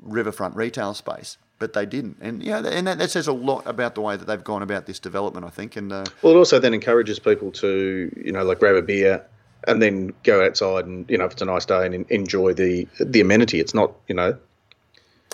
[0.00, 1.38] riverfront retail space.
[1.58, 4.14] But they didn't, and you know, and that, that says a lot about the way
[4.18, 5.74] that they've gone about this development, I think.
[5.76, 9.24] And uh, Well, it also then encourages people to, you know, like grab a beer
[9.66, 12.86] and then go outside and, you know, if it's a nice day and enjoy the
[13.00, 13.58] the amenity.
[13.58, 14.36] It's not, you know,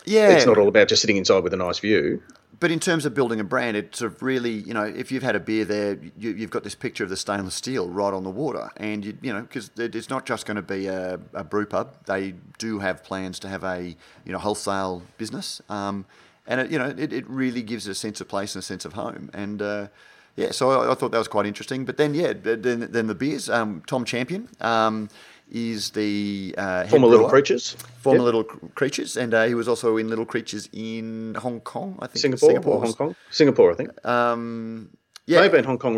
[0.05, 2.23] yeah, it's not all about just sitting inside with a nice view.
[2.63, 5.25] But in terms of building a brand, it sort of really, you know, if you've
[5.25, 8.23] had a beer there, you, you've got this picture of the stainless steel right on
[8.23, 11.43] the water, and you, you know, because it's not just going to be a, a
[11.43, 11.97] brew pub.
[12.07, 16.07] They do have plans to have a, you know, wholesale business, um,
[16.47, 18.65] and it, you know, it, it really gives it a sense of place and a
[18.65, 19.61] sense of home, and.
[19.61, 19.89] Uh,
[20.35, 21.85] yeah, so I, I thought that was quite interesting.
[21.85, 23.51] But then, yeah, then, then the beers.
[23.51, 25.11] Um, Tom Champion um,
[25.53, 27.29] is the uh, Former Little.
[27.29, 27.77] Creatures.
[28.01, 28.25] Former Yep.
[28.25, 32.39] Little Creatures, and uh, he was also in Little Creatures in Hong Kong, I think.
[32.39, 33.15] Singapore, or Hong Kong?
[33.31, 34.07] Singapore, I think.
[34.07, 34.91] Um,
[35.27, 35.95] yeah, Maybe in Hong Kong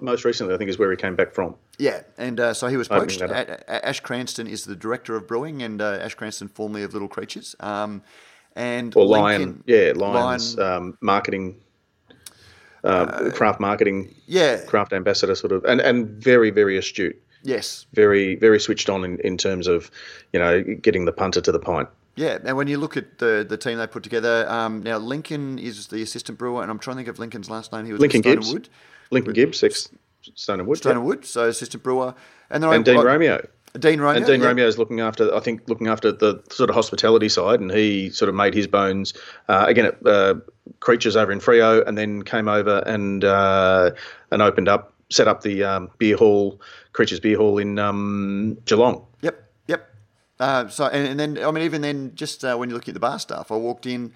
[0.00, 1.54] most recently, I think, is where he came back from.
[1.78, 3.20] yeah, and uh, so he was poached.
[3.20, 6.82] that A- A- Ash Cranston is the director of brewing, and uh, Ash Cranston, formerly
[6.82, 8.02] of Little Creatures, um,
[8.56, 11.60] and Or Lion, Lincoln- yeah, Lion's Lion- um, marketing,
[12.82, 17.20] uh, craft marketing, yeah, craft ambassador sort of, and, and very, very astute.
[17.46, 19.90] Yes, very very switched on in, in terms of
[20.32, 21.88] you know getting the punter to the pint.
[22.16, 22.38] yeah.
[22.44, 25.86] And when you look at the the team they put together, um, now Lincoln is
[25.86, 27.86] the assistant brewer, and I'm trying to think of Lincoln's last name.
[27.86, 28.68] He was Lincoln Gibbs, Wood,
[29.10, 29.88] Lincoln Gibbs, ex
[30.34, 30.98] Stone and Wood, Stone yeah.
[30.98, 32.14] and Wood, so assistant brewer,
[32.50, 33.46] and then and I, Dean I- Romeo.
[33.78, 34.46] Dean Romeo, And Dean yeah.
[34.46, 38.08] Romeo is looking after, I think, looking after the sort of hospitality side, and he
[38.08, 39.12] sort of made his bones
[39.48, 40.36] uh, again at uh,
[40.80, 43.90] Creatures over in Freo, and then came over and uh,
[44.30, 46.58] and opened up, set up the um, beer hall,
[46.96, 49.06] Creatures Beer Hall in um, Geelong.
[49.20, 49.94] Yep, yep.
[50.40, 52.94] Uh, so, and, and then, I mean, even then, just uh, when you look at
[52.94, 54.12] the bar staff, I walked in,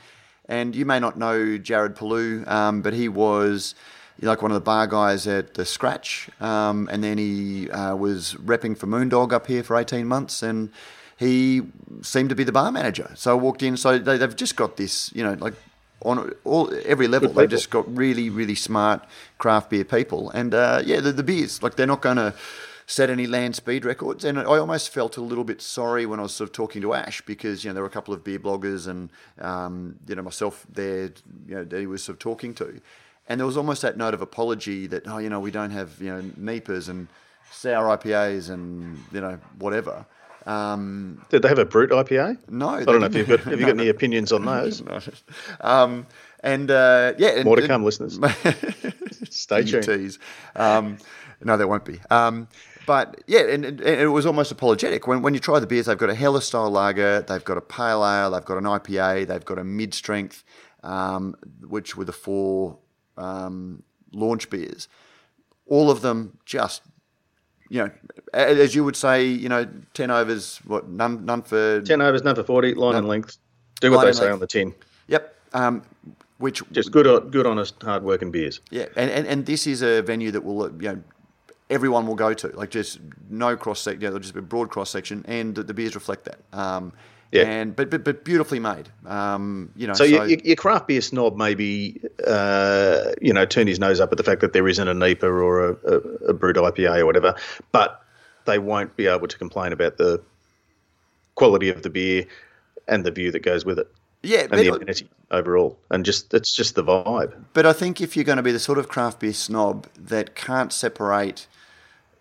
[0.48, 3.74] and you may not know Jared Palou, um, but he was
[4.22, 8.34] like one of the bar guys at the Scratch, um, and then he uh, was
[8.34, 10.70] repping for Moondog up here for 18 months, and
[11.18, 11.60] he
[12.00, 13.10] seemed to be the bar manager.
[13.14, 15.54] So I walked in, so they, they've just got this, you know, like
[16.02, 19.04] on all every level, they've just got really, really smart
[19.36, 22.34] craft beer people, and uh, yeah, the, the beers like they're not going to
[22.90, 24.24] set any land speed records.
[24.24, 26.92] And I almost felt a little bit sorry when I was sort of talking to
[26.92, 30.22] Ash because you know there were a couple of beer bloggers and um, you know
[30.22, 31.12] myself there,
[31.46, 32.80] you know that he was sort of talking to,
[33.28, 36.00] and there was almost that note of apology that oh you know we don't have
[36.00, 37.06] you know NEPAs and
[37.52, 40.04] sour IPAs and you know whatever.
[40.46, 42.38] Um, Did they have a brut IPA?
[42.48, 44.82] no, I don't know if you've got, have you got any opinions on those.
[45.60, 46.06] um,
[46.42, 48.18] and uh, yeah, and- More to come, listeners.
[49.30, 50.18] Stay tuned.
[50.56, 50.96] Um,
[51.42, 52.00] no, there won't be.
[52.10, 52.48] Um,
[52.86, 55.06] but yeah, and, and it was almost apologetic.
[55.06, 57.60] When, when you try the beers, they've got a Helles style lager, they've got a
[57.60, 60.44] pale ale, they've got an IPA, they've got a mid strength,
[60.82, 62.78] um, which were the four
[63.16, 64.88] um, launch beers.
[65.66, 66.82] All of them just,
[67.68, 67.90] you know,
[68.32, 71.80] as you would say, you know, 10 overs, what, none, none for.
[71.82, 73.38] 10 overs, none for 40, line and length.
[73.80, 74.34] Do what they say length.
[74.34, 74.74] on the tin.
[75.08, 75.36] Yep.
[75.52, 75.82] Um,
[76.38, 78.60] which Just good, good, honest, hard-working beers.
[78.70, 81.02] Yeah, and, and, and this is a venue that will, you know,
[81.70, 82.48] everyone will go to.
[82.48, 85.62] Like just no cross section, yeah, there'll just be a broad cross section, and the,
[85.62, 86.40] the beers reflect that.
[86.52, 86.92] Um,
[87.32, 87.42] Yeah.
[87.42, 88.88] And but but, but beautifully made.
[89.06, 89.94] Um, you know.
[89.94, 94.10] So, your, your, your craft beer snob maybe, uh, you know, turn his nose up
[94.10, 95.96] at the fact that there isn't a NEPA or a, a,
[96.30, 97.34] a brut IPA or whatever,
[97.70, 98.04] but
[98.46, 100.20] they won't be able to complain about the
[101.36, 102.26] quality of the beer
[102.88, 103.88] and the view that goes with it
[104.22, 105.78] yeah, and the amenity overall.
[105.90, 107.44] And just it's just the vibe.
[107.52, 110.34] but I think if you're going to be the sort of craft beer snob that
[110.34, 111.46] can't separate,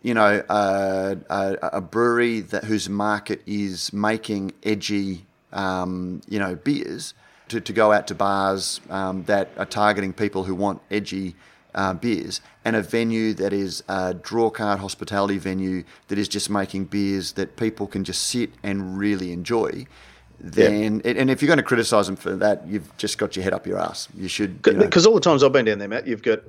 [0.02, 6.56] you know, a, a, a brewery that whose market is making edgy, um, you know,
[6.56, 7.14] beers,
[7.50, 11.36] to, to go out to bars um, that are targeting people who want edgy
[11.76, 16.86] uh, beers and a venue that is a drawcard hospitality venue that is just making
[16.86, 19.86] beers that people can just sit and really enjoy,
[20.40, 23.54] then and if you're going to criticise them for that, you've just got your head
[23.54, 24.08] up your ass.
[24.16, 26.40] You should you know- Because all the times I've been down there, Matt, you've got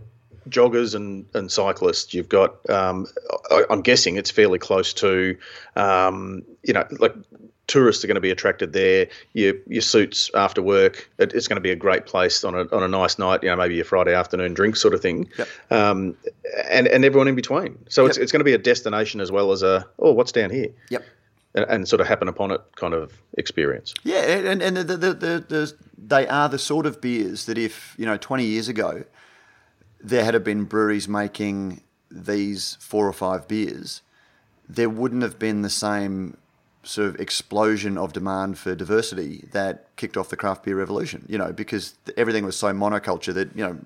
[0.48, 2.14] joggers and, and cyclists.
[2.14, 3.07] You've got, um,
[3.50, 5.37] I, I'm guessing it's fairly close to,
[5.76, 7.14] um, you know, like
[7.70, 9.07] tourists are going to be attracted there.
[9.33, 12.62] Your your suits after work, it, it's going to be a great place on a
[12.74, 13.42] on a nice night.
[13.42, 15.29] You know, maybe a Friday afternoon drink sort of thing.
[15.38, 15.48] Yep.
[15.70, 16.16] Um,
[16.68, 17.79] and and everyone in between.
[17.88, 18.22] So it's Yep.
[18.24, 20.68] it's going to be a destination as well as a oh, what's down here?
[20.90, 21.05] Yep.
[21.53, 23.94] And, and sort of happen upon it kind of experience.
[24.05, 27.94] Yeah, and and the, the, the, the, they are the sort of beers that if
[27.98, 29.05] you know twenty years ago
[30.03, 34.03] there had been breweries making these four or five beers,
[34.69, 36.37] there wouldn't have been the same
[36.83, 41.25] sort of explosion of demand for diversity that kicked off the craft beer revolution.
[41.29, 43.79] You know, because everything was so monoculture that you know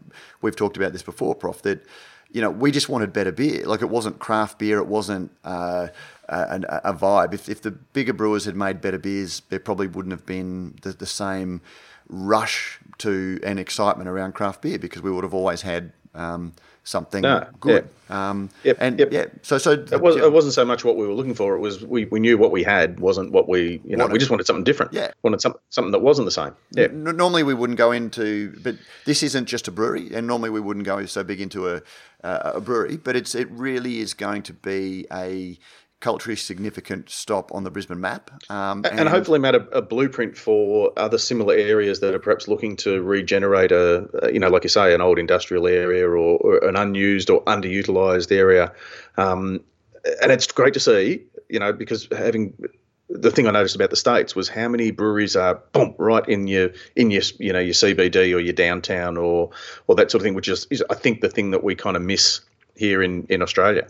[0.42, 1.62] we've talked about this before, Prof.
[1.62, 1.84] That
[2.30, 3.66] you know we just wanted better beer.
[3.66, 5.30] Like it wasn't craft beer, it wasn't.
[5.44, 5.88] Uh,
[6.28, 7.34] a, a vibe.
[7.34, 10.92] If, if the bigger brewers had made better beers, there probably wouldn't have been the,
[10.92, 11.60] the same
[12.08, 16.52] rush to and excitement around craft beer because we would have always had um,
[16.84, 17.88] something No, good.
[18.10, 19.08] Um, Yep, and yep.
[19.12, 21.54] yeah, so so It, was, it wasn't so much what we were looking for.
[21.56, 24.12] It was we, we knew what we had wasn't what we you know Wanted.
[24.12, 24.92] we just wanted something different.
[24.92, 25.10] Yeah.
[25.22, 26.52] wanted some, something that wasn't the same.
[26.72, 30.50] Yeah, N- normally we wouldn't go into, but this isn't just a brewery, and normally
[30.50, 31.82] we wouldn't go so big into a
[32.22, 35.58] uh, a brewery, but it's it really is going to be a
[36.04, 40.92] culturally significant stop on the Brisbane map, um, and, hopefully, Matt, a, a blueprint for
[40.98, 44.68] other similar areas that are perhaps looking to regenerate a, a you know, like you
[44.68, 48.70] say, an old industrial area or, or an unused or underutilized area.
[49.16, 49.64] Um,
[50.20, 52.52] and it's great to see, you know, because having
[53.08, 56.46] the thing I noticed about the states was how many breweries are boom right in
[56.48, 59.48] your in your you know your CBD or your downtown or
[59.86, 61.96] or that sort of thing, which is, is I think the thing that we kind
[61.96, 62.42] of miss
[62.76, 63.86] here in in Australia.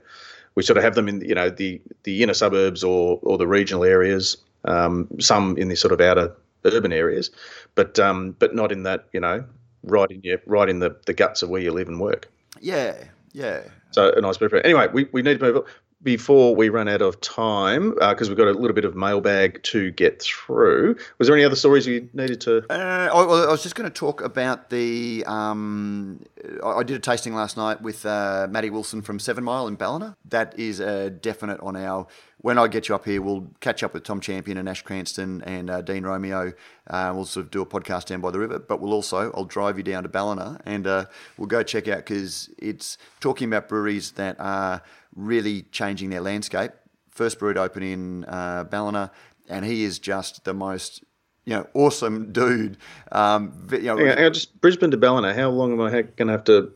[0.54, 3.46] We sort of have them in you know the the inner suburbs or or the
[3.46, 7.30] regional areas, um, some in the sort of outer urban areas,
[7.74, 9.44] but um, but not in that you know
[9.82, 12.30] right in your right in the, the guts of where you live and work.
[12.60, 12.94] yeah,
[13.32, 13.62] yeah.
[13.90, 14.64] So a nice blueprint.
[14.64, 15.62] Anyway, we, we need to move on
[16.04, 19.90] before we run out of time because we've got a little bit of mailbag to
[19.90, 20.96] get through.
[21.18, 22.58] Was there any other stories you needed to?
[22.70, 25.24] Uh, I, I was just going to talk about the.
[25.26, 26.22] Um,
[26.62, 30.16] I did a tasting last night with uh, Matty Wilson from Seven Mile in Ballina.
[30.26, 32.06] That is a definite on our.
[32.38, 35.40] When I get you up here, we'll catch up with Tom Champion and Ash Cranston
[35.46, 36.52] and uh, Dean Romeo.
[36.86, 39.46] Uh, we'll sort of do a podcast down by the river, but we'll also I'll
[39.46, 41.06] drive you down to Ballina and uh,
[41.38, 44.82] we'll go check out because it's talking about breweries that are
[45.14, 46.72] really changing their landscape.
[47.10, 49.10] First to open in uh, Ballina,
[49.48, 51.04] and he is just the most
[51.44, 52.76] you know, awesome dude.
[53.12, 55.34] Um, you know, on, just Brisbane to Ballina.
[55.34, 56.72] How long am I going to have to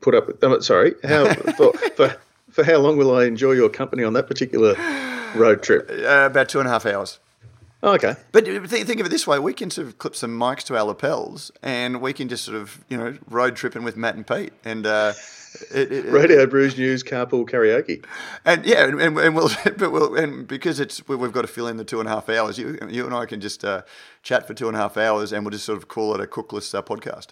[0.00, 0.26] put up?
[0.26, 2.16] with- oh, sorry, how for, for
[2.50, 4.74] for how long will I enjoy your company on that particular
[5.34, 5.90] road trip?
[5.90, 7.18] uh, about two and a half hours.
[7.84, 8.14] Oh, okay.
[8.30, 10.76] But think, think of it this way: we can sort of clip some mics to
[10.76, 14.26] our lapels, and we can just sort of you know road tripping with Matt and
[14.26, 15.14] Pete, and uh,
[15.74, 18.04] it, it, it- Radio Brews News Carpool Karaoke.
[18.44, 21.68] and yeah, and, and, we'll, but we'll, and because it's we- we've got to fill
[21.68, 22.58] in the two and a half hours.
[22.58, 23.82] You, you and I can just uh,
[24.22, 26.26] chat for two and a half hours, and we'll just sort of call it a
[26.26, 27.28] cookless uh, podcast.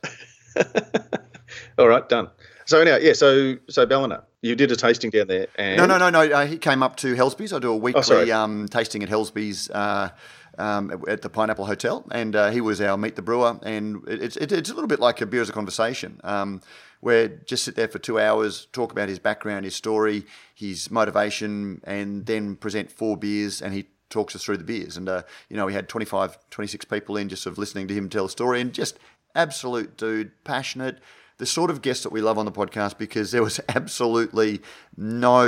[1.78, 2.28] All right, done.
[2.66, 3.12] So anyhow, yeah.
[3.14, 6.20] So so Ballina, you did a tasting down there, and No, no, no, no.
[6.20, 7.52] Uh, he came up to Hellsby's.
[7.52, 8.30] I do a weekly sorry.
[8.30, 10.10] um, tasting at Hellsby's uh,
[10.58, 13.58] um, at- the Pineapple Hotel, and uh, he was our meet the brewer.
[13.64, 16.60] And it, it's it, it's a little bit like a beer as a conversation, um,
[17.00, 21.80] where just sit there for two hours, talk about his background, his story, his motivation,
[21.84, 24.96] and then present four beers, and he talks us through the beers.
[24.96, 27.94] And uh, you know, we had 25, 26 people in just sort of listening to
[27.94, 28.98] him tell a story, and just
[29.34, 30.98] absolute dude, passionate
[31.38, 34.60] the sort of guest that we love on the podcast because there was absolutely
[34.98, 35.46] no,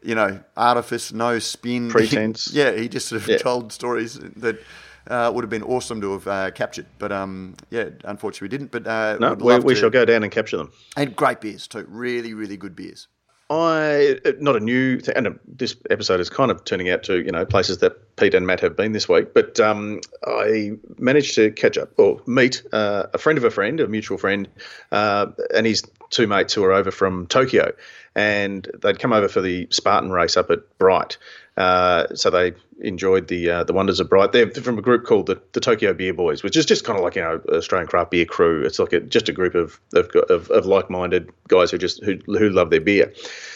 [0.00, 1.88] you know, artifice, no spin.
[1.90, 2.50] Pretense.
[2.52, 3.38] yeah, he just sort of Yeah.
[3.38, 4.60] told stories that
[5.08, 6.86] uh, would have been awesome to have uh, captured.
[6.98, 8.70] But um, yeah, unfortunately we didn't.
[8.70, 10.70] But uh, no, we, we to- shall go down and capture them.
[10.96, 11.86] And great beers too.
[11.88, 13.08] Really, really good beers.
[13.50, 17.02] I uh, not a new thing, and uh, this episode is kind of turning out
[17.04, 19.32] to you know places that Pete and Matt have been this week.
[19.32, 23.80] But um, I managed to catch up or meet uh, a friend of a friend,
[23.80, 24.48] a mutual friend,
[24.92, 27.72] uh, and his two mates who are over from Tokyo,
[28.18, 31.18] and they'd come over for the Spartan race up at Bright.
[31.56, 34.32] Uh, so they enjoyed the uh, the wonders of Bright.
[34.32, 37.04] They're from a group called the, the Tokyo Beer Boys, which is just kind of
[37.04, 38.64] like you know Australian craft beer crew.
[38.64, 42.02] It's like a, just a group of of, of, of like minded guys who just
[42.02, 43.12] who, who love their beer.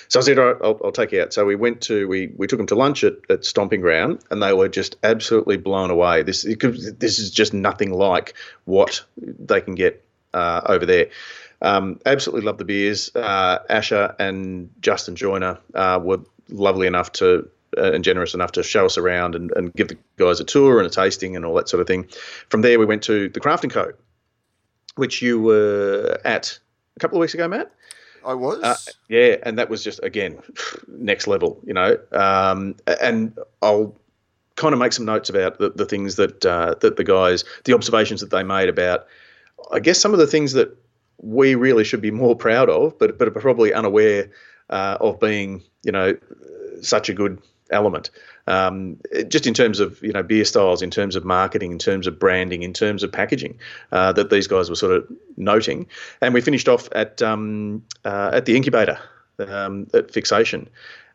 [0.06, 1.32] So I said, all right, I'll, I'll take you out.
[1.32, 4.40] So we went to we we took them to lunch at, at Stomping Ground, and
[4.40, 6.22] they were just absolutely blown away.
[6.22, 8.34] This this is just nothing like
[8.64, 10.04] what they can get
[10.34, 11.08] uh, over there.
[11.62, 13.14] Um, absolutely love the beers.
[13.14, 17.48] Uh, Asher and Justin Joyner uh, were lovely enough to
[17.78, 20.78] uh, and generous enough to show us around and, and give the guys a tour
[20.78, 22.06] and a tasting and all that sort of thing.
[22.50, 23.92] From there, we went to the Craft and Co,
[24.96, 26.58] which you were at
[26.96, 27.72] a couple of weeks ago, Matt.
[28.24, 28.62] I was.
[28.62, 28.76] Uh,
[29.08, 30.38] yeah, and that was just again
[30.86, 31.96] next level, you know.
[32.12, 33.96] Um, and I'll
[34.56, 37.72] kind of make some notes about the, the things that uh, that the guys, the
[37.72, 39.06] observations that they made about,
[39.72, 40.76] I guess some of the things that
[41.18, 44.30] we really should be more proud of, but but are probably unaware
[44.70, 46.16] uh, of being, you know,
[46.80, 47.40] such a good
[47.70, 48.10] element.
[48.46, 48.98] Um,
[49.28, 52.18] just in terms of you know beer styles, in terms of marketing, in terms of
[52.18, 53.58] branding, in terms of packaging,
[53.92, 55.86] uh, that these guys were sort of noting.
[56.20, 58.98] And we finished off at um, uh, at the incubator
[59.38, 60.68] um, at Fixation.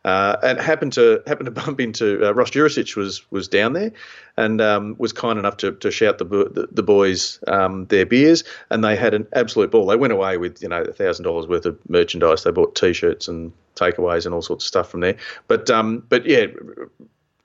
[0.04, 3.92] Uh, and happened to happened to bump into uh, Ross Juricic was was down there,
[4.36, 8.44] and um, was kind enough to, to shout the the, the boys um, their beers,
[8.70, 9.86] and they had an absolute ball.
[9.86, 12.44] They went away with you know thousand dollars worth of merchandise.
[12.44, 15.16] They bought T-shirts and takeaways and all sorts of stuff from there.
[15.46, 16.46] But um, but yeah,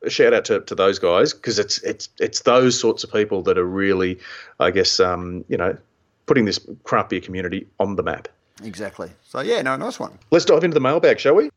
[0.08, 3.58] shout out to, to those guys because it's it's it's those sorts of people that
[3.58, 4.20] are really,
[4.60, 5.78] I guess, um, you know,
[6.26, 8.28] putting this craft beer community on the map.
[8.64, 9.12] Exactly.
[9.24, 10.18] So yeah, no, nice one.
[10.32, 11.49] Let's dive into the mailbag, shall we?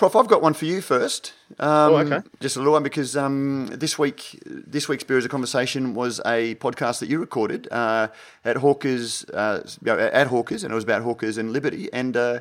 [0.00, 1.34] Prof, I've got one for you first.
[1.58, 2.26] Um, Oh, okay.
[2.40, 6.20] Just a little one because um, this week, this week's Beer as a Conversation was
[6.24, 8.08] a podcast that you recorded uh,
[8.42, 12.40] at Hawkers, uh, at Hawkers, and it was about Hawkers and Liberty, and uh,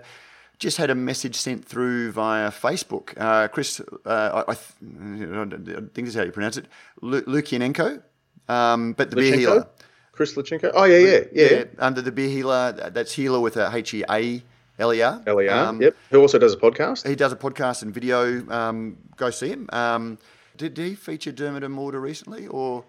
[0.57, 3.12] just had a message sent through via Facebook.
[3.20, 6.66] Uh, Chris, uh, I, I, th- I think this is how you pronounce it,
[7.01, 8.01] Lu- Lukianenko,
[8.47, 9.68] um, but the beer healer.
[10.14, 10.72] Chris Lichenko.
[10.74, 11.64] Oh yeah, yeah, yeah.
[11.78, 12.72] under the beer healer.
[12.72, 14.41] That's healer with a H E A
[14.80, 15.21] E R.
[15.27, 15.49] LER.
[15.51, 15.95] Um, yep.
[16.11, 17.07] Who also does a podcast?
[17.07, 18.47] he does a podcast and video.
[18.49, 19.69] Um, go see him.
[19.71, 20.17] Um,
[20.57, 22.84] did, did he feature Dermot and Mortar recently, or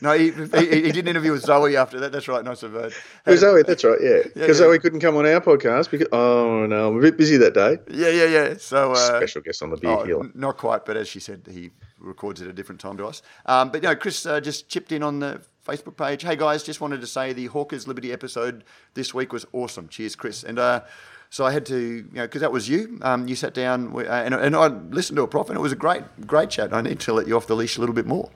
[0.00, 0.12] no?
[0.16, 2.12] He, he, he did an interview with Zoe after that.
[2.12, 2.44] That's right.
[2.44, 2.94] Nice of uh, It
[3.26, 3.62] was Zoe.
[3.62, 3.98] That's right.
[4.00, 4.22] Yeah.
[4.22, 4.66] Because yeah.
[4.66, 7.78] Zoe couldn't come on our podcast because oh no, I'm a bit busy that day.
[7.90, 8.54] Yeah, yeah, yeah.
[8.58, 10.24] So uh, Special guest on the beer oh, healer.
[10.24, 13.22] n- not quite, but as she said, he records at a different time to us.
[13.46, 16.22] Um, but you know, Chris uh, just chipped in on the Facebook page.
[16.22, 18.64] Hey guys, just wanted to say the Hawkers Liberty episode
[18.94, 19.88] this week was awesome.
[19.88, 20.44] Cheers, Chris.
[20.44, 20.82] And uh,
[21.30, 22.98] so I had to, you know, because that was you.
[23.02, 25.72] Um, you sat down uh, and, and I listened to a prof, and it was
[25.72, 26.74] a great, great chat.
[26.74, 28.28] I need to let you off the leash a little bit more.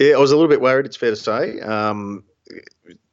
[0.00, 0.84] Yeah, I was a little bit worried.
[0.84, 1.60] It's fair to say.
[1.60, 2.24] Um,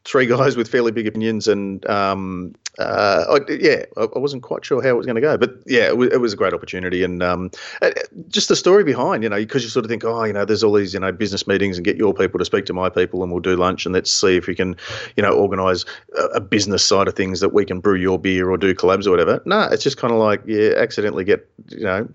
[0.06, 4.82] three guys with fairly big opinions, and um, uh, I, yeah, I, wasn't quite sure
[4.82, 7.04] how it was going to go, but yeah, it was, it was a great opportunity,
[7.04, 7.92] and um, uh,
[8.30, 10.64] just the story behind, you know, because you sort of think, oh, you know, there's
[10.64, 13.22] all these, you know, business meetings, and get your people to speak to my people,
[13.24, 14.76] and we'll do lunch, and let's see if we can,
[15.16, 15.86] you know, organise
[16.18, 19.06] a, a business side of things that we can brew your beer or do collabs
[19.06, 19.42] or whatever.
[19.46, 22.08] No, it's just kind of like, yeah, accidentally get, you know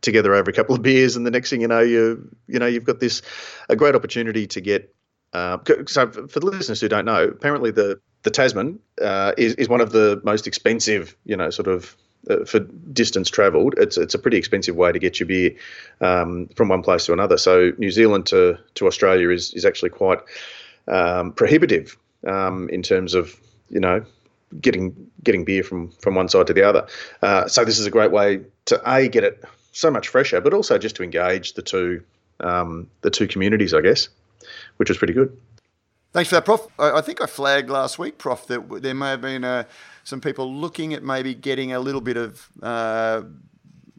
[0.00, 2.66] together over a couple of beers, and the next thing you know, you you know
[2.66, 3.22] you've got this
[3.68, 4.92] a great opportunity to get.
[5.36, 9.68] Uh, so for the listeners who don't know, apparently the the Tasman uh, is is
[9.68, 11.96] one of the most expensive, you know, sort of.
[12.28, 12.58] Uh, for
[12.92, 15.54] distance travelled, it's it's a pretty expensive way to get your beer
[16.00, 17.36] um, from one place to another.
[17.36, 20.18] So New Zealand to, to Australia is is actually quite
[20.88, 24.04] um, prohibitive um, in terms of you know
[24.60, 26.88] getting getting beer from from one side to the other.
[27.22, 30.52] Uh, so this is a great way to a get it so much fresher, but
[30.52, 32.02] also just to engage the two
[32.40, 34.08] um, the two communities, I guess,
[34.76, 35.36] which is pretty good.
[36.12, 36.66] Thanks for that, Prof.
[36.78, 39.64] I, think I flagged last week, Prof, that there may have been uh,
[40.02, 43.22] some people looking at maybe getting a little bit of uh,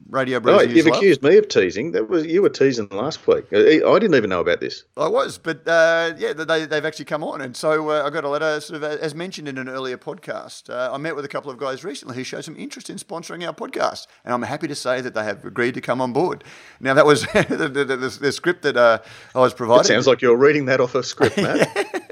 [0.10, 0.97] Radio Oh, you've Love.
[0.97, 1.91] accused me of teasing.
[1.91, 3.45] That was you were teasing last week.
[3.51, 4.84] I I didn't even know about this.
[4.95, 7.41] I was, but uh, yeah, they, they've actually come on.
[7.41, 10.70] And so uh, I got a letter, sort of as mentioned in an earlier podcast.
[10.70, 13.45] Uh, I met with a couple of guys recently who showed some interest in sponsoring
[13.45, 14.08] our podcast.
[14.24, 16.43] And I'm happy to say that they have agreed to come on board.
[16.80, 18.99] Now, that was the, the, the, the script that uh,
[19.36, 19.86] I was It provided.
[19.88, 21.68] sounds like you're reading that off a script, Matt.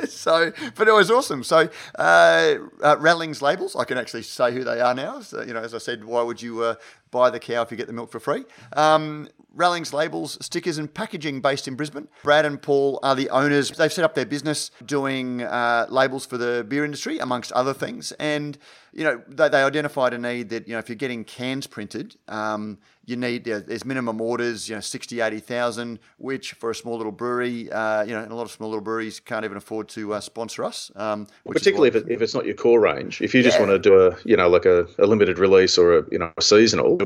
[0.10, 1.44] so, but it was awesome.
[1.44, 5.22] So, uh, uh, Rallings labels, I can actually say who they are now.
[5.22, 6.76] So, you know, as I said, why would you uh,
[7.12, 8.46] buy the cow if you get the milk for free?
[8.74, 12.10] Um, Rallings Labels, stickers and packaging based in Brisbane.
[12.24, 13.72] Brad and Paul are the owners.
[13.72, 18.12] They've set up their business doing uh, labels for the beer industry, amongst other things.
[18.14, 18.58] And,
[18.92, 22.18] you know, they, they identified a need that, you know, if you're getting cans printed,
[22.28, 27.12] um, you need, there's minimum orders, you know, 60, 80,000, which for a small little
[27.12, 30.14] brewery, uh, you know, and a lot of small little breweries can't even afford to
[30.14, 30.92] uh, sponsor us.
[30.96, 33.22] Um, is Particularly if, it, if it's not your core range.
[33.22, 33.68] If you just Yeah.
[33.68, 36.32] want to do a, you know, like a, a limited release or a, you know,
[36.38, 37.00] a seasonal,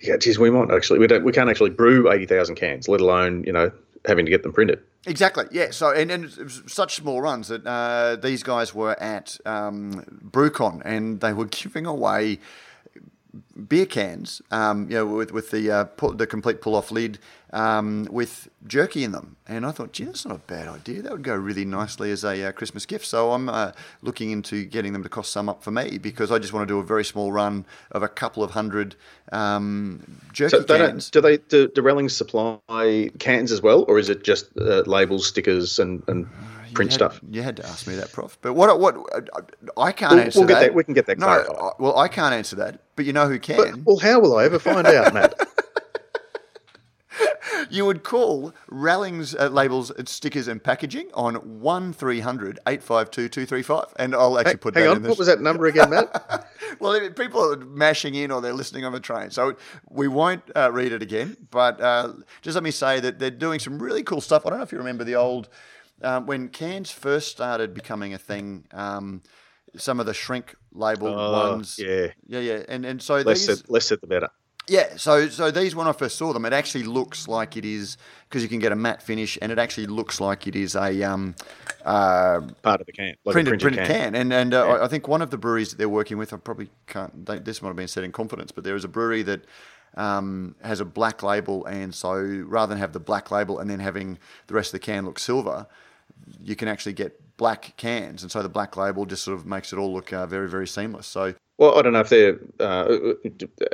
[0.00, 3.44] yeah, geez, we might actually, we don't, we can't actually brew 80,000 cans, let alone,
[3.44, 3.70] you know,
[4.06, 4.80] having to get them printed.
[5.06, 5.44] Exactly.
[5.50, 5.70] Yeah.
[5.70, 10.04] So and, and it was such small runs that uh, these guys were at um,
[10.30, 12.38] BrewCon and they were giving away
[13.68, 17.18] beer cans, um, you know, with with the uh, pull, the complete pull off lid
[17.52, 21.02] um, with jerky in them, and I thought, gee, that's not a bad idea.
[21.02, 23.06] That would go really nicely as a uh, Christmas gift.
[23.06, 23.72] So I'm uh,
[24.02, 26.72] looking into getting them to cost some up for me because I just want to
[26.74, 28.96] do a very small run of a couple of hundred
[29.32, 31.10] um, jerky So cans.
[31.10, 35.26] do they do, do Rallings supply cans as well, or is it just uh, labels,
[35.26, 36.26] stickers, and, and
[36.74, 37.20] print You had- stuff?
[37.30, 38.36] You had to ask me that, Prof.
[38.42, 38.96] But what what
[39.76, 40.60] I can't We'll- answer we'll get that.
[40.66, 41.56] that- we can get that No, clarified.
[41.58, 42.80] I- well, I can't answer that.
[42.96, 43.56] But you know who can?
[43.56, 45.34] But, well, how will I ever find out, Matt?
[47.70, 54.14] You would call Rallings uh, labels, uh, stickers, and packaging on one 852 235 and
[54.14, 55.10] I'll actually put Hang that on, in this.
[55.10, 56.46] what was that number again, Matt?
[56.80, 59.54] Well, people are mashing in or they're listening on the train, so
[59.88, 61.36] we won't uh, read it again.
[61.52, 64.44] But uh, just let me say that they're doing some really cool stuff.
[64.44, 65.48] I don't know if you remember the old
[66.02, 68.66] um, when cans first started becoming a thing.
[68.72, 69.22] Um,
[69.76, 72.08] some of the shrink label Oh, ones, yeah.
[72.28, 74.28] yeah, yeah, and and so less these, said, less said the better.
[74.66, 77.98] Yeah, so so these when I first saw them, it actually looks like it is
[78.28, 81.02] because you can get a matte finish, and it actually looks like it is a
[81.02, 81.34] um,
[81.84, 84.14] uh, Part of the can, like printed printed, printed can.
[84.14, 86.38] And and uh, I, I think one of the breweries that they're working with, I
[86.38, 87.26] probably can't.
[87.26, 89.42] They, this might have been said in confidence, but there is a brewery that
[89.96, 92.14] um, has a black label, and so
[92.46, 95.18] rather than have the black label and then having the rest of the can look
[95.18, 95.66] silver,
[96.42, 99.74] you can actually get black cans, and so the black label just sort of makes
[99.74, 101.06] it all look uh, very very seamless.
[101.06, 102.96] So Well, I don't know if they're uh,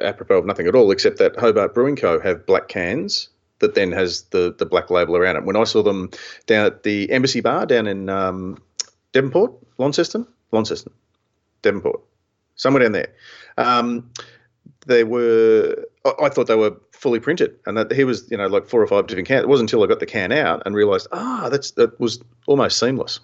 [0.03, 2.21] apropos of nothing at all, except that Hobart Brewing Co.
[2.21, 3.29] have black cans
[3.61, 5.45] that then has the, the black label around it.
[5.45, 6.11] When I saw them
[6.47, 8.59] down at the Embassy Bar down in um,
[9.13, 10.93] Devonport, Launceston, Launceston,
[11.63, 12.01] Devonport,
[12.57, 13.15] somewhere down there,
[13.57, 14.11] um,
[14.87, 15.77] they were.
[16.05, 18.83] I, I thought they were fully printed, and that he was, you know, like four
[18.83, 19.43] or five different cans.
[19.43, 22.79] It wasn't until I got the can out and realised, ah, that's that was almost
[22.79, 23.21] seamless.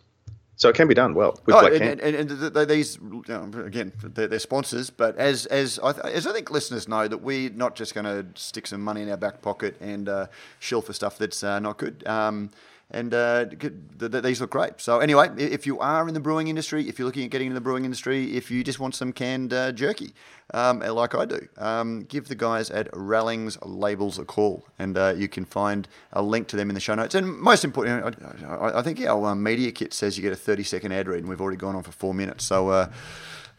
[0.58, 3.22] So it can be done well with Oh, black and, and, and, th- these you
[3.28, 4.88] know, again, they're, they're sponsors.
[4.88, 8.06] But as as I, th- as I think listeners know that we're not just going
[8.06, 10.26] to stick some money in our back pocket and uh,
[10.58, 12.06] shill for stuff that's uh, not good.
[12.06, 12.50] Um,
[12.90, 14.80] and uh, th- th- these look great.
[14.80, 17.54] So anyway, if you are in the brewing industry, if you're looking at getting into
[17.54, 20.14] the brewing industry, if you just want some canned uh, jerky,
[20.54, 25.14] um, like I do, um, give the guys at Rallings Labels a call, and uh,
[25.16, 27.16] you can find a link to them in the show notes.
[27.16, 30.62] And most important, I, I, think our um, media kit says you get a 30
[30.62, 32.44] second ad read, and we've already gone on for four minutes.
[32.44, 32.90] So uh,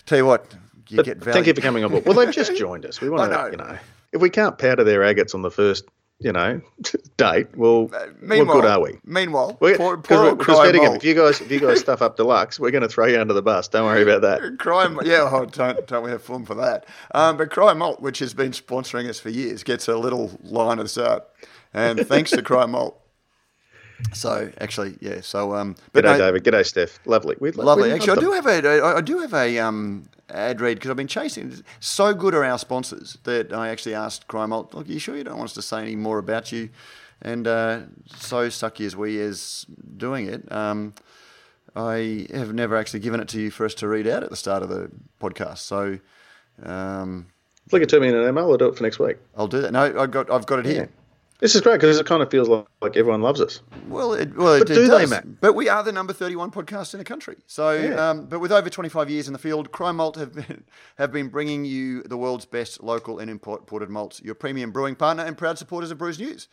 [0.06, 0.56] tell you what,
[0.88, 1.34] you get value.
[1.34, 2.06] thank you for coming on board.
[2.06, 3.02] Well, they've just joined us.
[3.02, 3.46] We want I know.
[3.46, 3.78] to, you know,
[4.14, 5.84] if we can't powder their agates on the first,
[6.20, 6.62] you know,
[7.18, 9.00] date, well, what Meanwhile, good are we?
[9.06, 10.96] Meanwhile, We're, poor, poor we're, old because Crime Vertigan, Mole.
[10.96, 13.34] if you guys if you guys stuff up deluxe, we're going to throw you under
[13.34, 13.68] the bus.
[13.68, 14.58] Don't worry about that.
[14.60, 16.86] Crime, yeah, oh, don't, don't we have fun for that?
[17.14, 20.80] Um, but Cryer Malt, which has been sponsoring us for years, gets a little line
[20.80, 21.34] of this.
[21.74, 23.00] And thanks to Cryer Malt.
[24.14, 25.22] So actually, yeah.
[25.22, 26.44] So, um, but G'day, no, David.
[26.44, 27.00] G'day, Steph.
[27.06, 27.36] Lovely.
[27.40, 27.90] We lovely.
[27.90, 30.90] we Actually, I do have a, I I do have a um, ad read because
[30.90, 31.54] I've been chasing.
[31.80, 35.16] So good are our sponsors that I actually asked Cryer Malt, "Look, are you sure
[35.16, 36.70] you don't want us to say any more about you?"
[37.22, 37.82] And uh,
[38.16, 39.66] so sucky as we is
[39.98, 40.52] doing it.
[40.52, 40.94] Um,
[41.76, 44.36] I have never actually given it to you for us to read out at the
[44.36, 44.90] start of the
[45.22, 45.60] podcast.
[45.60, 46.00] So
[46.64, 47.28] um,
[47.70, 48.50] Flick it to me in an email.
[48.50, 49.18] I'll do it for next week.
[49.36, 49.72] I'll do that.
[49.72, 50.90] No, I got, I've got it here.
[51.40, 53.62] This is great because it kind of feels like, like everyone loves us.
[53.88, 55.10] Well, it, well, it, But it do they, does.
[55.12, 55.40] Matt?
[55.40, 57.36] But we are the number thirty-one podcast in the country.
[57.46, 58.10] So, Yeah.
[58.10, 60.64] um, but with over twenty-five years in the field, Cryer Malt have been,
[60.98, 64.20] have been bringing you the world's best local and imported malts.
[64.24, 66.48] Your premium brewing partner and proud supporters of Brews News.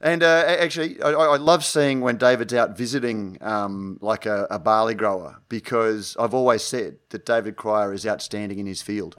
[0.00, 4.60] And uh, actually, I, I love seeing when David's out visiting um, like a, a
[4.60, 9.16] barley grower because I've always said that David Cryer is outstanding in his field.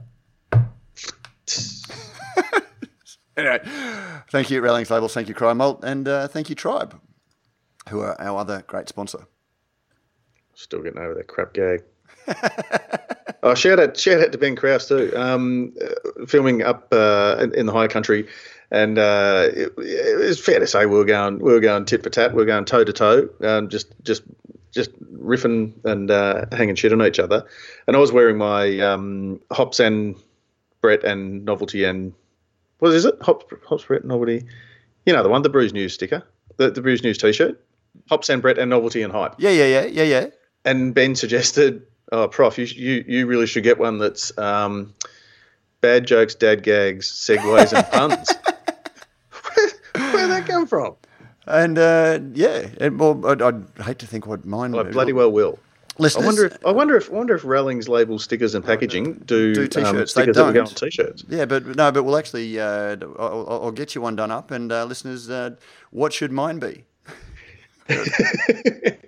[3.40, 3.60] anyway,
[4.32, 5.14] thank you, Rallings Labels.
[5.14, 5.84] Thank you, Cryer Malt.
[5.84, 7.00] And uh, thank you, Tribe,
[7.90, 9.26] who are our other great sponsor.
[10.54, 11.84] Still getting over that crap gag.
[13.44, 15.12] oh, shout out, shout out to Ben Krause too.
[15.16, 18.28] Um, uh, filming up uh, in, in the high country,
[18.72, 22.10] and uh, it, it fair to say we were going, we were going tit for
[22.10, 24.24] tat, we were going toe to toe, um, just, just,
[24.72, 27.46] just riffing and uh, hanging shit on each other.
[27.88, 30.16] And I was wearing my um, hops and
[30.82, 32.14] Brett and novelty and
[32.80, 33.16] what is it?
[33.22, 34.46] Hops, hops, Brett, novelty.
[35.06, 36.24] You know the one, the Brews News sticker,
[36.58, 37.64] the the Brews News T-shirt.
[38.10, 40.26] Hops and Brett and novelty and hype Yeah, yeah, yeah, yeah, yeah.
[40.66, 44.94] and Ben suggested, "Oh, Prof, you you you really should get one that's um,
[45.82, 48.32] bad jokes, dad gags, segues, and puns."
[49.94, 50.96] Where where'd that come from?
[51.48, 54.76] And uh, yeah, and, well, I'd, I'd hate to think what mine.
[54.76, 55.58] I bloody well will.
[56.00, 59.54] I wonder if I wonder if I wonder if Rallings labels stickers and packaging do,
[59.54, 60.14] Do um, t-shirts.
[60.14, 61.26] They stickers that will go on t-shirts.
[61.28, 62.60] Yeah, but no, but we'll actually.
[62.60, 65.56] Uh, I'll, I'll get you one done up, and uh, listeners, uh,
[65.92, 66.86] what should mine be?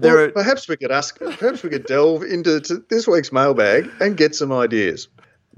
[0.00, 1.18] Well, are, perhaps we could ask.
[1.18, 5.08] Perhaps we could delve into to this week's mailbag and get some ideas.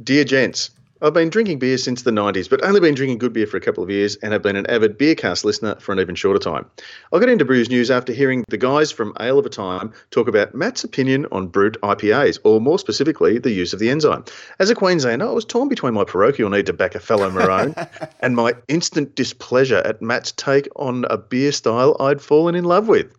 [0.02, 0.70] Dear gents,
[1.02, 3.60] I've been drinking beer since the 90s, but only been drinking good beer for a
[3.60, 6.66] couple of years and have been an avid Beercast listener for an even shorter time.
[7.10, 10.28] I got into Brews News after hearing the guys from Ale of a Time talk
[10.28, 14.26] about Matt's opinion on brut IPAs, or more specifically, the use of the enzyme.
[14.58, 17.74] As a Queenslander, I was torn between my parochial need to back a fellow Maroon
[18.20, 22.88] and my instant displeasure at Matt's take on a beer style I'd fallen in love
[22.88, 23.10] with.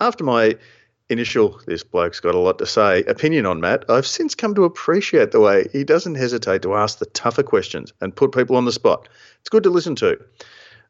[0.00, 0.56] After my
[1.10, 4.64] initial this bloke's got a lot to say opinion on Matt, I've since come to
[4.64, 8.64] appreciate the way he doesn't hesitate to ask the tougher questions and put people on
[8.64, 9.08] the spot.
[9.40, 10.18] It's good to listen to.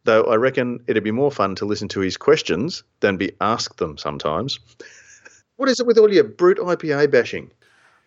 [0.05, 3.79] Though I reckon it'd be more fun to listen to his questions than be asked
[3.79, 4.59] them sometimes.
[5.57, 7.51] what is it with all your brut IPA bashing?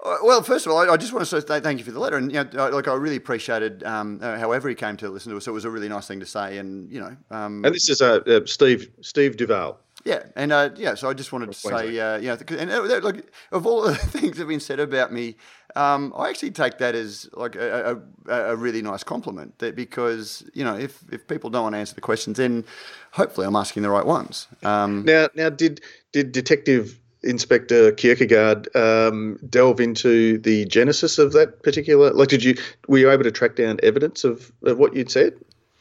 [0.03, 2.17] Uh, Well, first of all, I, just want to say thank you for the letter,
[2.17, 5.37] and you know, like I really appreciated um, uh, however he came to listen to
[5.37, 5.47] us.
[5.47, 8.01] It was a really nice thing to say, and you know, um, And this is
[8.01, 9.79] uh, uh, Steve Steve Duval.
[10.03, 10.95] Yeah, and uh, yeah.
[10.95, 13.95] So I just wanted to say, uh, you know, and uh, like of all the
[14.15, 15.35] things that have been said about me,
[15.75, 19.59] um, I actually take that as like a, a, a really nice compliment.
[19.59, 22.65] That because you know, if if people don't want to answer the questions, then
[23.11, 24.47] hopefully I'm asking the right ones.
[24.63, 25.81] Um, Now, now, did
[26.11, 32.11] did Detective Inspector Kirkegaard um, delve into the genesis of that particular?
[32.11, 32.55] Like, did you
[32.87, 35.33] were you able to track down evidence of, of what you'd said?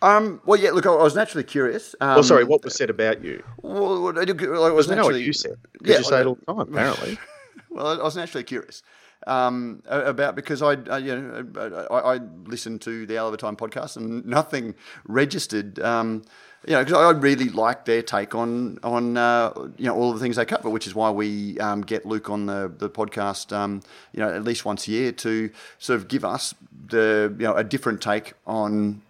[0.02, 0.70] Um, well, yeah.
[0.70, 1.94] Look, I was naturally curious.
[2.00, 3.42] Um, oh, sorry, what was said about you?
[3.62, 6.54] Well, I was I know what naturally you said Yeah, you say it all the
[6.54, 6.60] time.
[6.60, 7.18] Apparently,
[7.70, 8.82] Well, I was naturally curious
[9.26, 13.36] um, about because I, I you know, I, I listened to the Ale of a
[13.36, 14.74] Time podcast and nothing
[15.06, 15.78] registered.
[15.80, 16.22] Um,
[16.66, 20.18] you know, because I really like their take on on uh, you know all of
[20.18, 23.54] the things they cover, which is why we um, get Luke on the the podcast.
[23.54, 23.82] Um,
[24.12, 26.54] you know, at least once a year to sort of give us
[26.86, 29.02] the you know a different take on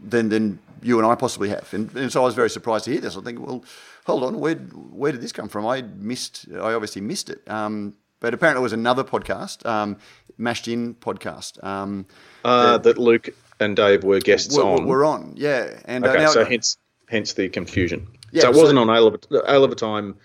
[0.00, 1.72] than than you and I possibly have.
[1.72, 3.16] And, and so I was very surprised to hear this.
[3.16, 3.64] I think, well,
[4.04, 5.66] hold on, where where did this come from?
[5.66, 6.46] I missed.
[6.52, 7.42] I obviously missed it.
[7.48, 9.98] Um, but apparently, it was another podcast, um,
[10.38, 11.62] Mashed In podcast.
[11.62, 12.06] Um,
[12.44, 13.28] uh, that Luke
[13.60, 14.86] and Dave were guests we're, on.
[14.86, 15.80] we're on, yeah.
[15.84, 16.76] And uh, now- so hence
[17.08, 18.06] hence the confusion.
[18.32, 20.16] Yeah, so it so- wasn't on Ale of, Ale of a Time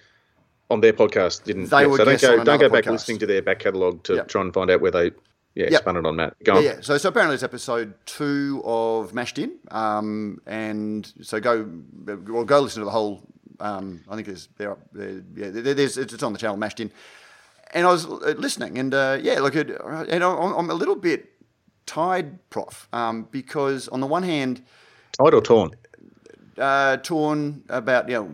[0.70, 1.44] on their podcast.
[1.44, 2.92] Didn't They yeah, were so don't go on don't go back podcast.
[2.92, 4.28] listening to their back catalogue to Yep.
[4.30, 5.12] try and find out where they
[5.56, 5.88] yeah Yep.
[5.88, 6.36] it on Matt.
[6.44, 6.64] Go Yeah, on.
[6.64, 6.82] yeah.
[6.82, 11.68] So, so apparently it's episode two of Mashed In, um, and so go,
[12.28, 13.22] well, go listen to the whole.
[13.60, 16.92] Um, I think there's there, yeah, there, there's it's it's on the channel Mashed In,
[17.74, 20.96] and I was uh, listening, and uh, yeah, look, it, and I'm, I'm a little
[20.96, 21.30] bit
[21.86, 24.64] tied, Prof, um, because on the one hand,
[25.12, 25.72] Tied or torn?
[26.62, 28.34] Uh, torn about you know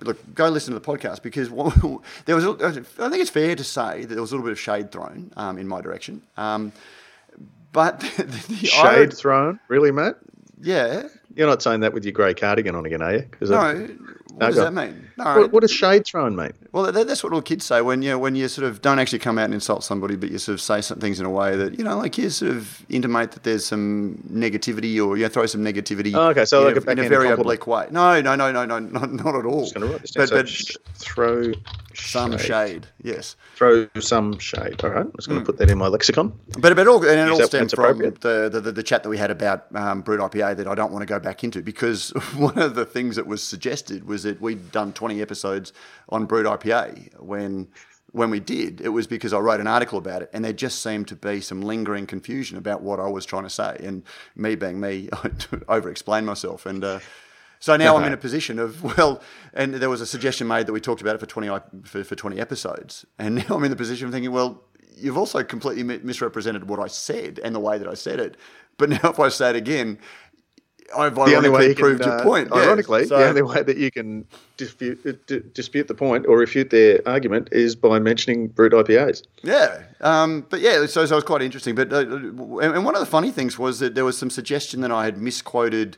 [0.00, 1.48] look go listen to the podcast because
[2.26, 2.70] there was I
[3.10, 5.58] think it's fair to say that there was a little bit of shade thrown um,
[5.58, 6.72] in my direction um,
[7.72, 9.60] but the, the Shade irony- thrown?
[9.68, 10.16] Really, Matt?
[10.60, 13.28] yeah You're not saying that with your grey cardigan on again, are you?
[13.42, 13.74] no I-
[14.34, 16.52] what does that mean no What, what does shade thrown mate?
[16.72, 19.18] well that, that's what all kids say when you when you sort of don't actually
[19.18, 21.56] come out and insult somebody but you sort of say some things in a way
[21.56, 25.28] that you know like you sort of intimate that there's some negativity or you know,
[25.28, 27.86] throw some negativity Oh, okay, so in, like a a, in a very oblique way
[27.90, 30.22] no no no no no not, not at all Just write this down.
[30.22, 31.52] but, So but sh- throw
[31.94, 34.82] some shade yes Throw some shade.
[34.82, 36.32] All right, I'm just going to put that in my lexicon.
[36.58, 39.08] But, but all, and it all that- stemmed from the, the, the, the chat that
[39.08, 42.08] we had about um, Brut IPA that I don't want to go back into because
[42.36, 45.72] one of the things that was suggested was that we'd done 20 episodes
[46.08, 47.20] on Brut IPA.
[47.20, 47.68] When,
[48.12, 50.82] when we did, it was because I wrote an article about it and there just
[50.82, 53.76] seemed to be some lingering confusion about what I was trying to say.
[53.82, 54.04] And
[54.36, 55.30] me being me, I
[55.68, 56.66] over explained myself.
[56.66, 57.00] And uh,
[57.58, 59.22] so now I'm in a position of, well,
[59.54, 61.48] and there was a suggestion made that we talked about it for 20,
[61.84, 63.06] for, for 20 episodes.
[63.18, 64.64] And now I'm in the position of thinking, well,
[64.96, 68.36] you've also completely misrepresented what I said and the way that I said it.
[68.78, 69.98] But now if I say it again,
[70.96, 72.48] I've The only way you can, proved uh, your point.
[72.52, 72.62] Yeah.
[72.62, 74.24] ironically, So- the only way that you can
[74.56, 79.22] dispute uh, d- dispute the point or refute their argument is by mentioning brut IPAs.
[79.42, 81.74] Yeah, um, but yeah, so, so it was quite interesting.
[81.74, 84.80] But uh, and and one of the funny things was that there was some suggestion
[84.82, 85.96] that I had misquoted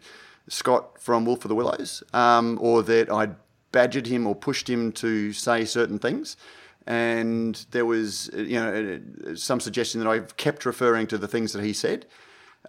[0.49, 3.35] Scott from Wolf of the Willows, um, or that I'd
[3.73, 6.37] badgered him or pushed him to say certain things.
[6.87, 9.01] And there was, uh, you know,
[9.33, 12.05] uh, some suggestion that I've kept referring to the things that he said,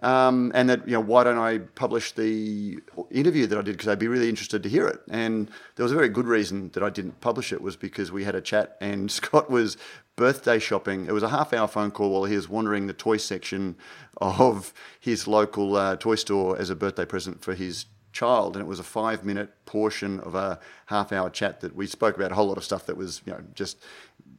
[0.02, 2.78] um, and that you know why don't I publish the
[3.10, 5.00] interview that I did because I'd be really interested to hear it.
[5.08, 8.24] And there was a very good reason that I didn't publish it was because we
[8.24, 9.76] had a chat and Scott was
[10.16, 11.06] birthday shopping.
[11.06, 13.76] It was a half hour phone call while he was wandering the toy section
[14.18, 17.86] of his local uh, toy store as a birthday present for his
[18.16, 21.86] child and it was a five minute portion of a half hour chat that we
[21.86, 23.76] spoke about a whole lot of stuff that was you know just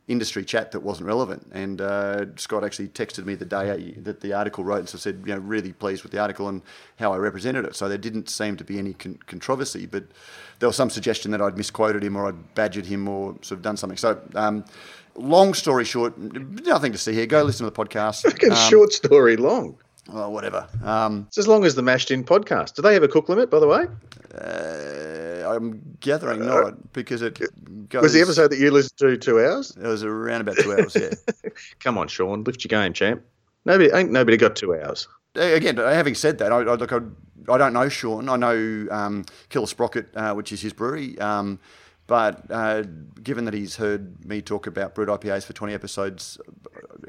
[0.08, 4.32] industry chat that wasn't relevant and uh, Scott actually texted me the day that the
[4.32, 6.62] article wrote and so said you know really pleased with the article and
[6.98, 10.06] how I represented it so there didn't seem to be any con- controversy but
[10.60, 13.62] there was some suggestion that I'd misquoted him or I'd badgered him or sort of
[13.64, 14.64] done something so um,
[15.16, 18.94] long story short nothing to see here go listen to the podcast Fucking Um, short
[18.94, 19.76] story long.
[20.10, 20.68] well, whatever.
[20.86, 22.76] Um, It's as long as the Mashed In podcast.
[22.76, 23.88] Do they have a cook limit, by the way?
[24.36, 25.17] uh,
[25.56, 27.40] I'm gathering not because it
[27.90, 28.02] goes.
[28.02, 29.76] Was the episode that you listened to two hours?
[29.76, 30.96] It was around about two hours.
[30.96, 31.10] Yeah.
[31.80, 33.24] Come on, Sean, lift your game, champ.
[33.66, 35.08] Nobody ain't nobody got two hours.
[35.38, 36.92] Uh, Again, having said that, I, I look.
[36.92, 37.00] I,
[37.50, 38.30] I don't know Sean.
[38.30, 41.18] I know um, Killer Sprocket, uh, which is his brewery.
[41.20, 41.60] Um,
[42.08, 42.84] but uh,
[43.22, 46.40] given that he's heard me talk about brut IPAs for 20 episodes,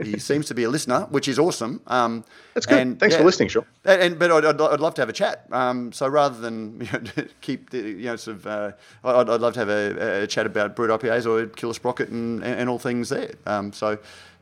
[0.03, 1.81] he seems to be a listener, which is awesome.
[1.87, 2.25] Um,
[2.55, 2.79] That's good.
[2.79, 3.65] And, Thanks for listening, Sean.
[3.85, 5.47] And, and but I'd, I'd, I'd love to have a chat.
[5.53, 8.73] Um, so rather than you know, keep the you know sort of, uh,
[9.05, 12.43] I'd, I'd love to have a, a chat about brut IPAs or Killer Sprocket and,
[12.43, 13.31] and, and all things there.
[13.47, 13.99] Um, so,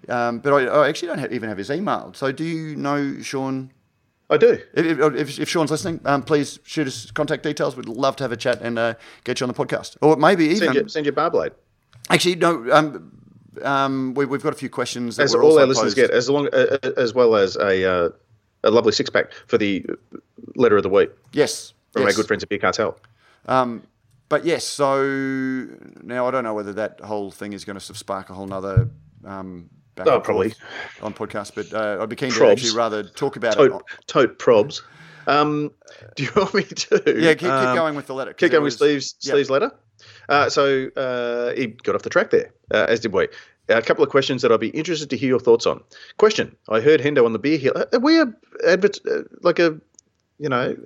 [0.09, 2.12] um, but I, I actually don't have, even have his email.
[2.14, 3.72] So do you know Sean?
[4.28, 4.58] I do.
[4.74, 7.76] If, if, if Sean's listening, um, please shoot us contact details.
[7.76, 10.46] We'd love to have a chat and uh, get you on the podcast, or maybe
[10.46, 11.52] even Send your, send your bar blade.
[12.10, 12.70] actually no.
[12.72, 13.12] Um,
[13.62, 16.08] um, we, we've got a few questions that As were all also our listeners posed.
[16.08, 18.08] get, as long uh, uh, as well as a uh,
[18.64, 19.86] a lovely six pack for the
[20.56, 22.12] letter of the week Yes, from yes.
[22.12, 22.98] our good friends at Beer Cartel.
[23.46, 23.84] Um,
[24.28, 25.04] but yes, so
[26.02, 28.90] now I don't know whether that whole thing is going to spark a whole nother
[29.24, 30.55] um, back Oh, probably.
[31.03, 31.55] on podcast.
[31.55, 34.07] But uh, I'd be keen to actually rather talk about Tote, it.
[34.07, 34.82] tote probs.
[35.26, 35.72] Um,
[36.14, 37.03] do you want me to?
[37.20, 38.32] Yeah, keep, keep um, going with the letter.
[38.32, 39.34] Keep going with Steve's, Yep.
[39.34, 39.72] Steve's letter.
[40.28, 43.28] Uh, so uh, he got off the track there, uh, as did we.
[43.68, 45.82] A couple of questions that I'd be interested to hear your thoughts on.
[46.18, 47.72] Question: I heard Hendo on the beer hill.
[47.92, 48.32] Are we a
[48.64, 49.80] advert uh, like a
[50.39, 50.76] you know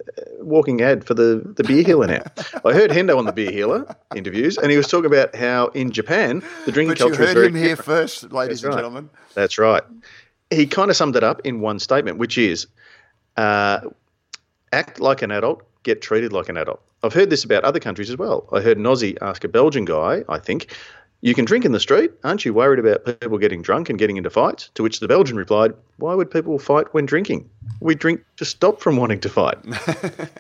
[0.41, 2.23] walking ad for the the beer healer now?
[2.65, 5.91] I heard Hendo on the beer healer interviews, and he was talking about how in
[5.91, 7.87] Japan the drinking But you culture is heard very him here different.
[7.87, 8.79] first, ladies That's and right.
[8.81, 9.11] gentlemen.
[9.35, 9.83] That's right.
[10.51, 12.67] He kind of summed it up in one statement, which is
[13.37, 13.81] uh,
[14.73, 16.81] act like an adult, get treated like an adult.
[17.03, 18.47] I've heard this about other countries as well.
[18.53, 20.75] I heard an Aussie ask a Belgian guy, I think,
[21.23, 22.13] you can drink in the street.
[22.25, 24.71] Aren't you worried about people getting drunk and getting into fights?
[24.75, 27.49] To which the Belgian replied, Why would people fight when drinking?
[27.81, 29.59] We drink to stop from wanting to fight.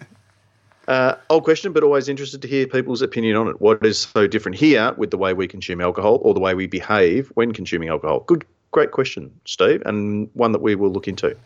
[0.89, 3.61] Uh, old question, but always interested to hear people's opinion on it.
[3.61, 6.67] What is so different here with the way we consume alcohol or the way we
[6.67, 8.25] behave when consuming alcohol?
[8.27, 11.37] Good, great question, Steve, and one that we will look into.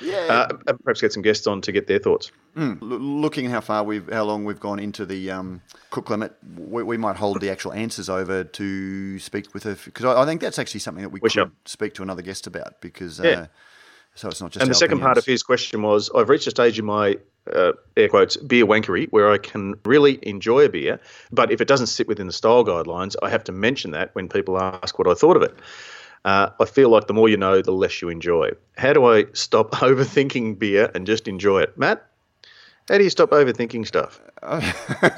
[0.00, 0.46] Yeah.
[0.66, 2.30] Uh, perhaps get some guests on to get their thoughts.
[2.56, 6.82] L- looking how far we've, how long we've gone into the um, cook limit, we,
[6.82, 10.40] we might hold the actual answers over to speak with her because I, I think
[10.40, 11.50] that's actually something that we, We could shall.
[11.66, 13.30] speak to another guest about because Yeah.
[13.30, 13.46] uh,
[14.14, 14.62] so it's not just.
[14.62, 17.16] And the our second part of his question was I've reached a stage in my
[17.52, 20.98] uh, air quotes beer wankery where I can really enjoy a beer,
[21.30, 24.28] but if it doesn't sit within the style guidelines, I have to mention that when
[24.28, 25.54] people ask what I thought of it.
[26.24, 28.50] Uh, I feel like the more you know, the less you enjoy.
[28.76, 31.76] How do I stop overthinking beer and just enjoy it?
[31.78, 32.04] Matt,
[32.88, 34.20] how do you stop overthinking stuff?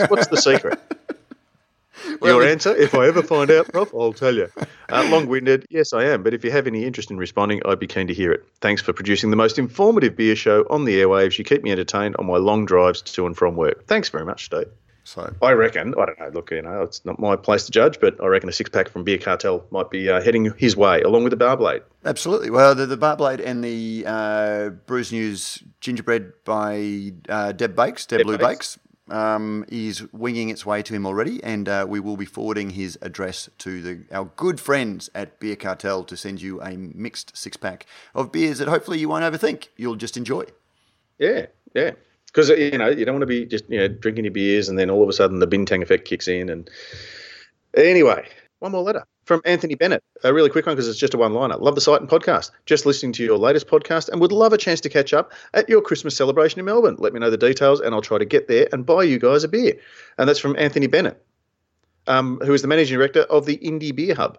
[0.08, 0.78] What's the secret?
[2.22, 4.48] Your answer, if I ever find out, Prof, I'll tell you.
[4.90, 6.22] Uh, Long winded, yes, I am.
[6.22, 8.44] But if you have any interest in responding, I'd be keen to hear it.
[8.60, 11.38] Thanks for producing the most informative beer show on the airwaves.
[11.38, 13.86] You keep me entertained on my long drives to and from work.
[13.86, 14.68] Thanks very much, Steve.
[15.10, 17.98] So I reckon, I don't know, look, you know, it's not my place to judge,
[17.98, 21.02] but I reckon a six pack from Beer Cartel might be uh, heading his way,
[21.02, 21.82] along with the Bar Blade.
[22.04, 22.48] Absolutely.
[22.48, 28.06] Well, the, the Bar Blade and the uh, Brews News gingerbread by uh, Deb Bakes,
[28.06, 28.76] Deb, Deb Blue Bakes.
[28.76, 32.70] Bakes, um, is winging its way to him already, and uh, we will be forwarding
[32.70, 37.36] his address to the, our good friends at Beer Cartel to send you a mixed
[37.36, 37.84] six pack
[38.14, 39.70] of beers that hopefully you won't overthink.
[39.76, 40.44] You'll just enjoy.
[41.18, 41.92] Yeah, yeah.
[42.32, 44.78] Because you know you don't want to be just you know drinking your beers and
[44.78, 46.48] then all of a sudden the bintang effect kicks in.
[46.48, 46.70] And
[47.74, 48.28] anyway,
[48.60, 51.56] one more letter from Anthony Bennett, a really quick one because it's just a one-liner.
[51.56, 52.50] Love the site and podcast.
[52.66, 55.68] Just listening to your latest podcast and would love a chance to catch up at
[55.68, 56.96] your Christmas celebration in Melbourne.
[56.98, 59.44] Let me know the details and I'll try to get there and buy you guys
[59.44, 59.78] a beer.
[60.18, 61.24] And that's from Anthony Bennett,
[62.08, 64.36] um, who is the managing director of the Indie Beer Hub.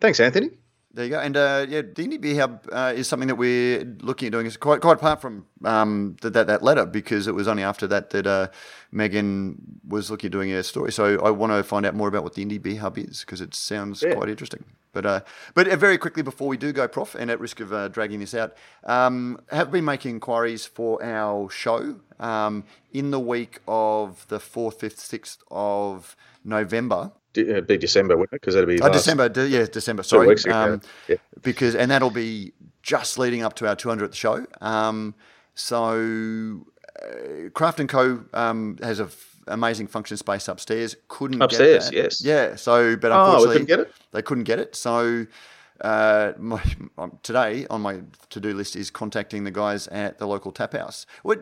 [0.00, 0.50] Thanks, Anthony.
[0.94, 1.18] There you go.
[1.18, 4.46] And uh, yeah, the Indie Beer Hub uh, is something that we're looking at doing.
[4.46, 7.88] It's quite quite apart from um, that, that that letter because it was only after
[7.88, 8.46] that that uh,
[8.92, 10.92] Megan was looking at doing a story.
[10.92, 13.40] So I want to find out more about what the Indie Beer Hub is because
[13.40, 14.14] it sounds Yeah.
[14.14, 14.62] quite interesting.
[14.92, 15.20] But uh,
[15.54, 18.20] but uh, very quickly before we do go, Prof, and at risk of uh, dragging
[18.20, 24.24] this out, um, have been making inquiries for our show um, in the week of
[24.28, 26.14] the fourth, fifth, sixth of
[26.44, 27.10] November.
[27.36, 28.40] Uh, be December, wouldn't it?
[28.40, 30.02] Because that'll be Oh, December, de- yeah, December.
[30.02, 31.16] Sorry, weeks ago, um, yeah.
[31.42, 34.46] because and that'll be just leading up to our 200th show.
[34.60, 35.14] Um,
[35.54, 36.66] so,
[37.02, 38.24] uh, Craft and Co.
[38.32, 40.96] Um, has a f- amazing function space upstairs.
[41.08, 42.22] Couldn't Upstairs, yes.
[42.24, 42.56] yeah.
[42.56, 43.92] So, but Oh, unfortunately, couldn't get it?
[44.12, 44.74] They couldn't get it.
[44.76, 45.26] So.
[45.80, 46.62] Uh, my,
[46.98, 51.04] um, today on my to-do list is contacting the guys at the local tap house.
[51.24, 51.40] What?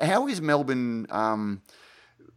[0.00, 1.08] How is Melbourne?
[1.10, 1.60] Um,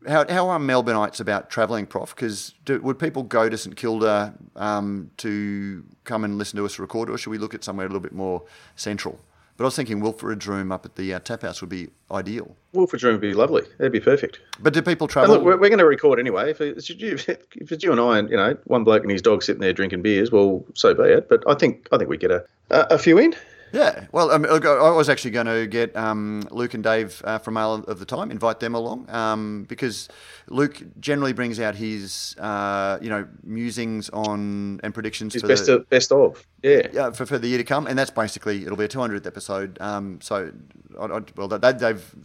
[0.06, 2.14] how, how are Melbourneites about travelling, Prof?
[2.16, 7.10] Because would people go to St Kilda um, to come and listen to us record,
[7.10, 8.43] or should we look at somewhere a little bit more
[8.76, 9.20] central?
[9.58, 12.56] But I was thinking Wilfred's room up at the uh, tap house would be ideal.
[12.74, 13.64] Wilfred's room would be lovely.
[13.80, 14.39] That'd be perfect.
[14.60, 15.36] But do people And travel?
[15.36, 16.52] look, we're, we're going to record anyway.
[16.52, 19.24] If it's, you, if it's you and I, and you know, one bloke and his
[19.24, 21.28] dog sitting there drinking beers, well, so be it.
[21.28, 23.34] But I think I think we get a, a few in.
[23.72, 27.38] Yeah, well, um, look, I was actually going to get um, Luke and Dave uh,
[27.38, 30.07] from Ale of the Time, invite them along, um, because
[30.47, 35.65] Luke generally brings out his, uh, you know, musings on and predictions His for best
[35.65, 36.45] the, of, best of.
[36.63, 36.88] Yeah.
[36.93, 39.78] yeah, for, for the year to come, and that's basically it'll be a 200th episode.
[39.82, 40.51] Um, so,
[40.99, 42.15] I, I, well, they, they've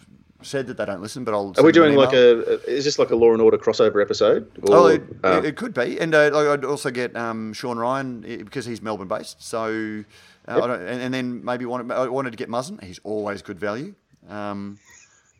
[0.44, 1.54] said that they don't listen, but I'll.
[1.58, 2.60] Are we doing like a?
[2.68, 4.50] Is this like a Law and Order crossover episode?
[4.68, 8.24] Or, Oh, it, uh, it could be, and uh, I'd also get um, Sean Ryan
[8.26, 9.42] eh, because he's Melbourne based.
[9.42, 10.04] So,
[10.48, 12.82] uh, I don't, and, and then maybe wanted, I wanted to get Muzzin.
[12.82, 13.94] He's always good value.
[14.28, 14.78] Um,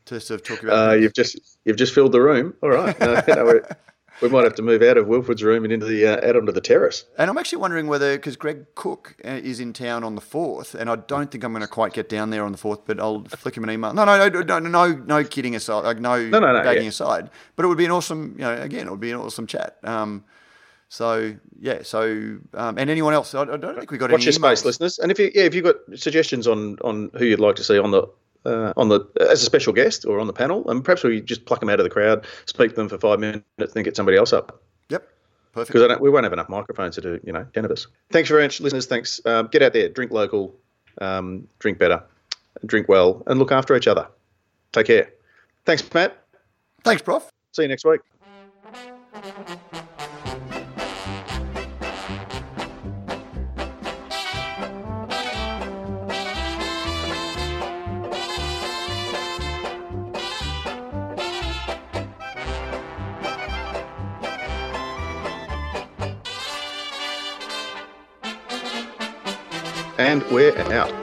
[0.07, 0.91] to sort of talk about.
[0.91, 2.55] uh, you've just you've just filled the room.
[2.63, 2.99] All right.
[2.99, 3.63] No, no, we're-
[4.31, 6.61] might have to move out of Wilford's room and into the uh, out onto the
[6.61, 7.05] terrace.
[7.19, 10.75] And I'm actually wondering whether because Greg Cook uh, is in town on the fourth,
[10.77, 13.01] and I don't think I'm going to quite get down there on the fourth, but
[13.01, 13.93] I'll flick him an email.
[13.95, 16.85] No, no, no, no, no, no no kidding aside, like no, No, no, no, bagging
[16.85, 16.89] yeah.
[16.91, 17.31] aside.
[17.57, 19.79] But it would be an awesome, you know, again, it would be an awesome chat.
[19.83, 20.25] Um,
[20.93, 23.35] so yeah, so um, and anyone else?
[23.35, 24.99] I, I don't think we got Watch any your space, listeners.
[24.99, 27.79] And if you yeah, if you've got suggestions on on who you'd like to see
[27.79, 28.07] on the
[28.45, 31.47] uh, on the as a special guest or on the panel, and perhaps we just
[31.47, 34.19] pluck them out of the crowd, speak to them for five minutes, then get somebody
[34.19, 34.61] else up.
[34.91, 35.09] Yep,
[35.55, 35.73] perfect.
[35.73, 37.87] because we won't have enough microphones to do, you know, ten of us.
[38.11, 38.85] Thanks very much, listeners.
[38.85, 39.19] Thanks.
[39.25, 40.55] Um, get out there, drink local,
[41.01, 42.03] um, drink better,
[42.67, 44.07] drink well, and look after each other.
[44.73, 45.11] Take care.
[45.65, 46.23] Thanks, Matt.
[46.85, 47.31] Thanks, Prof.
[47.53, 48.03] See you next week.
[70.13, 71.02] And we're out.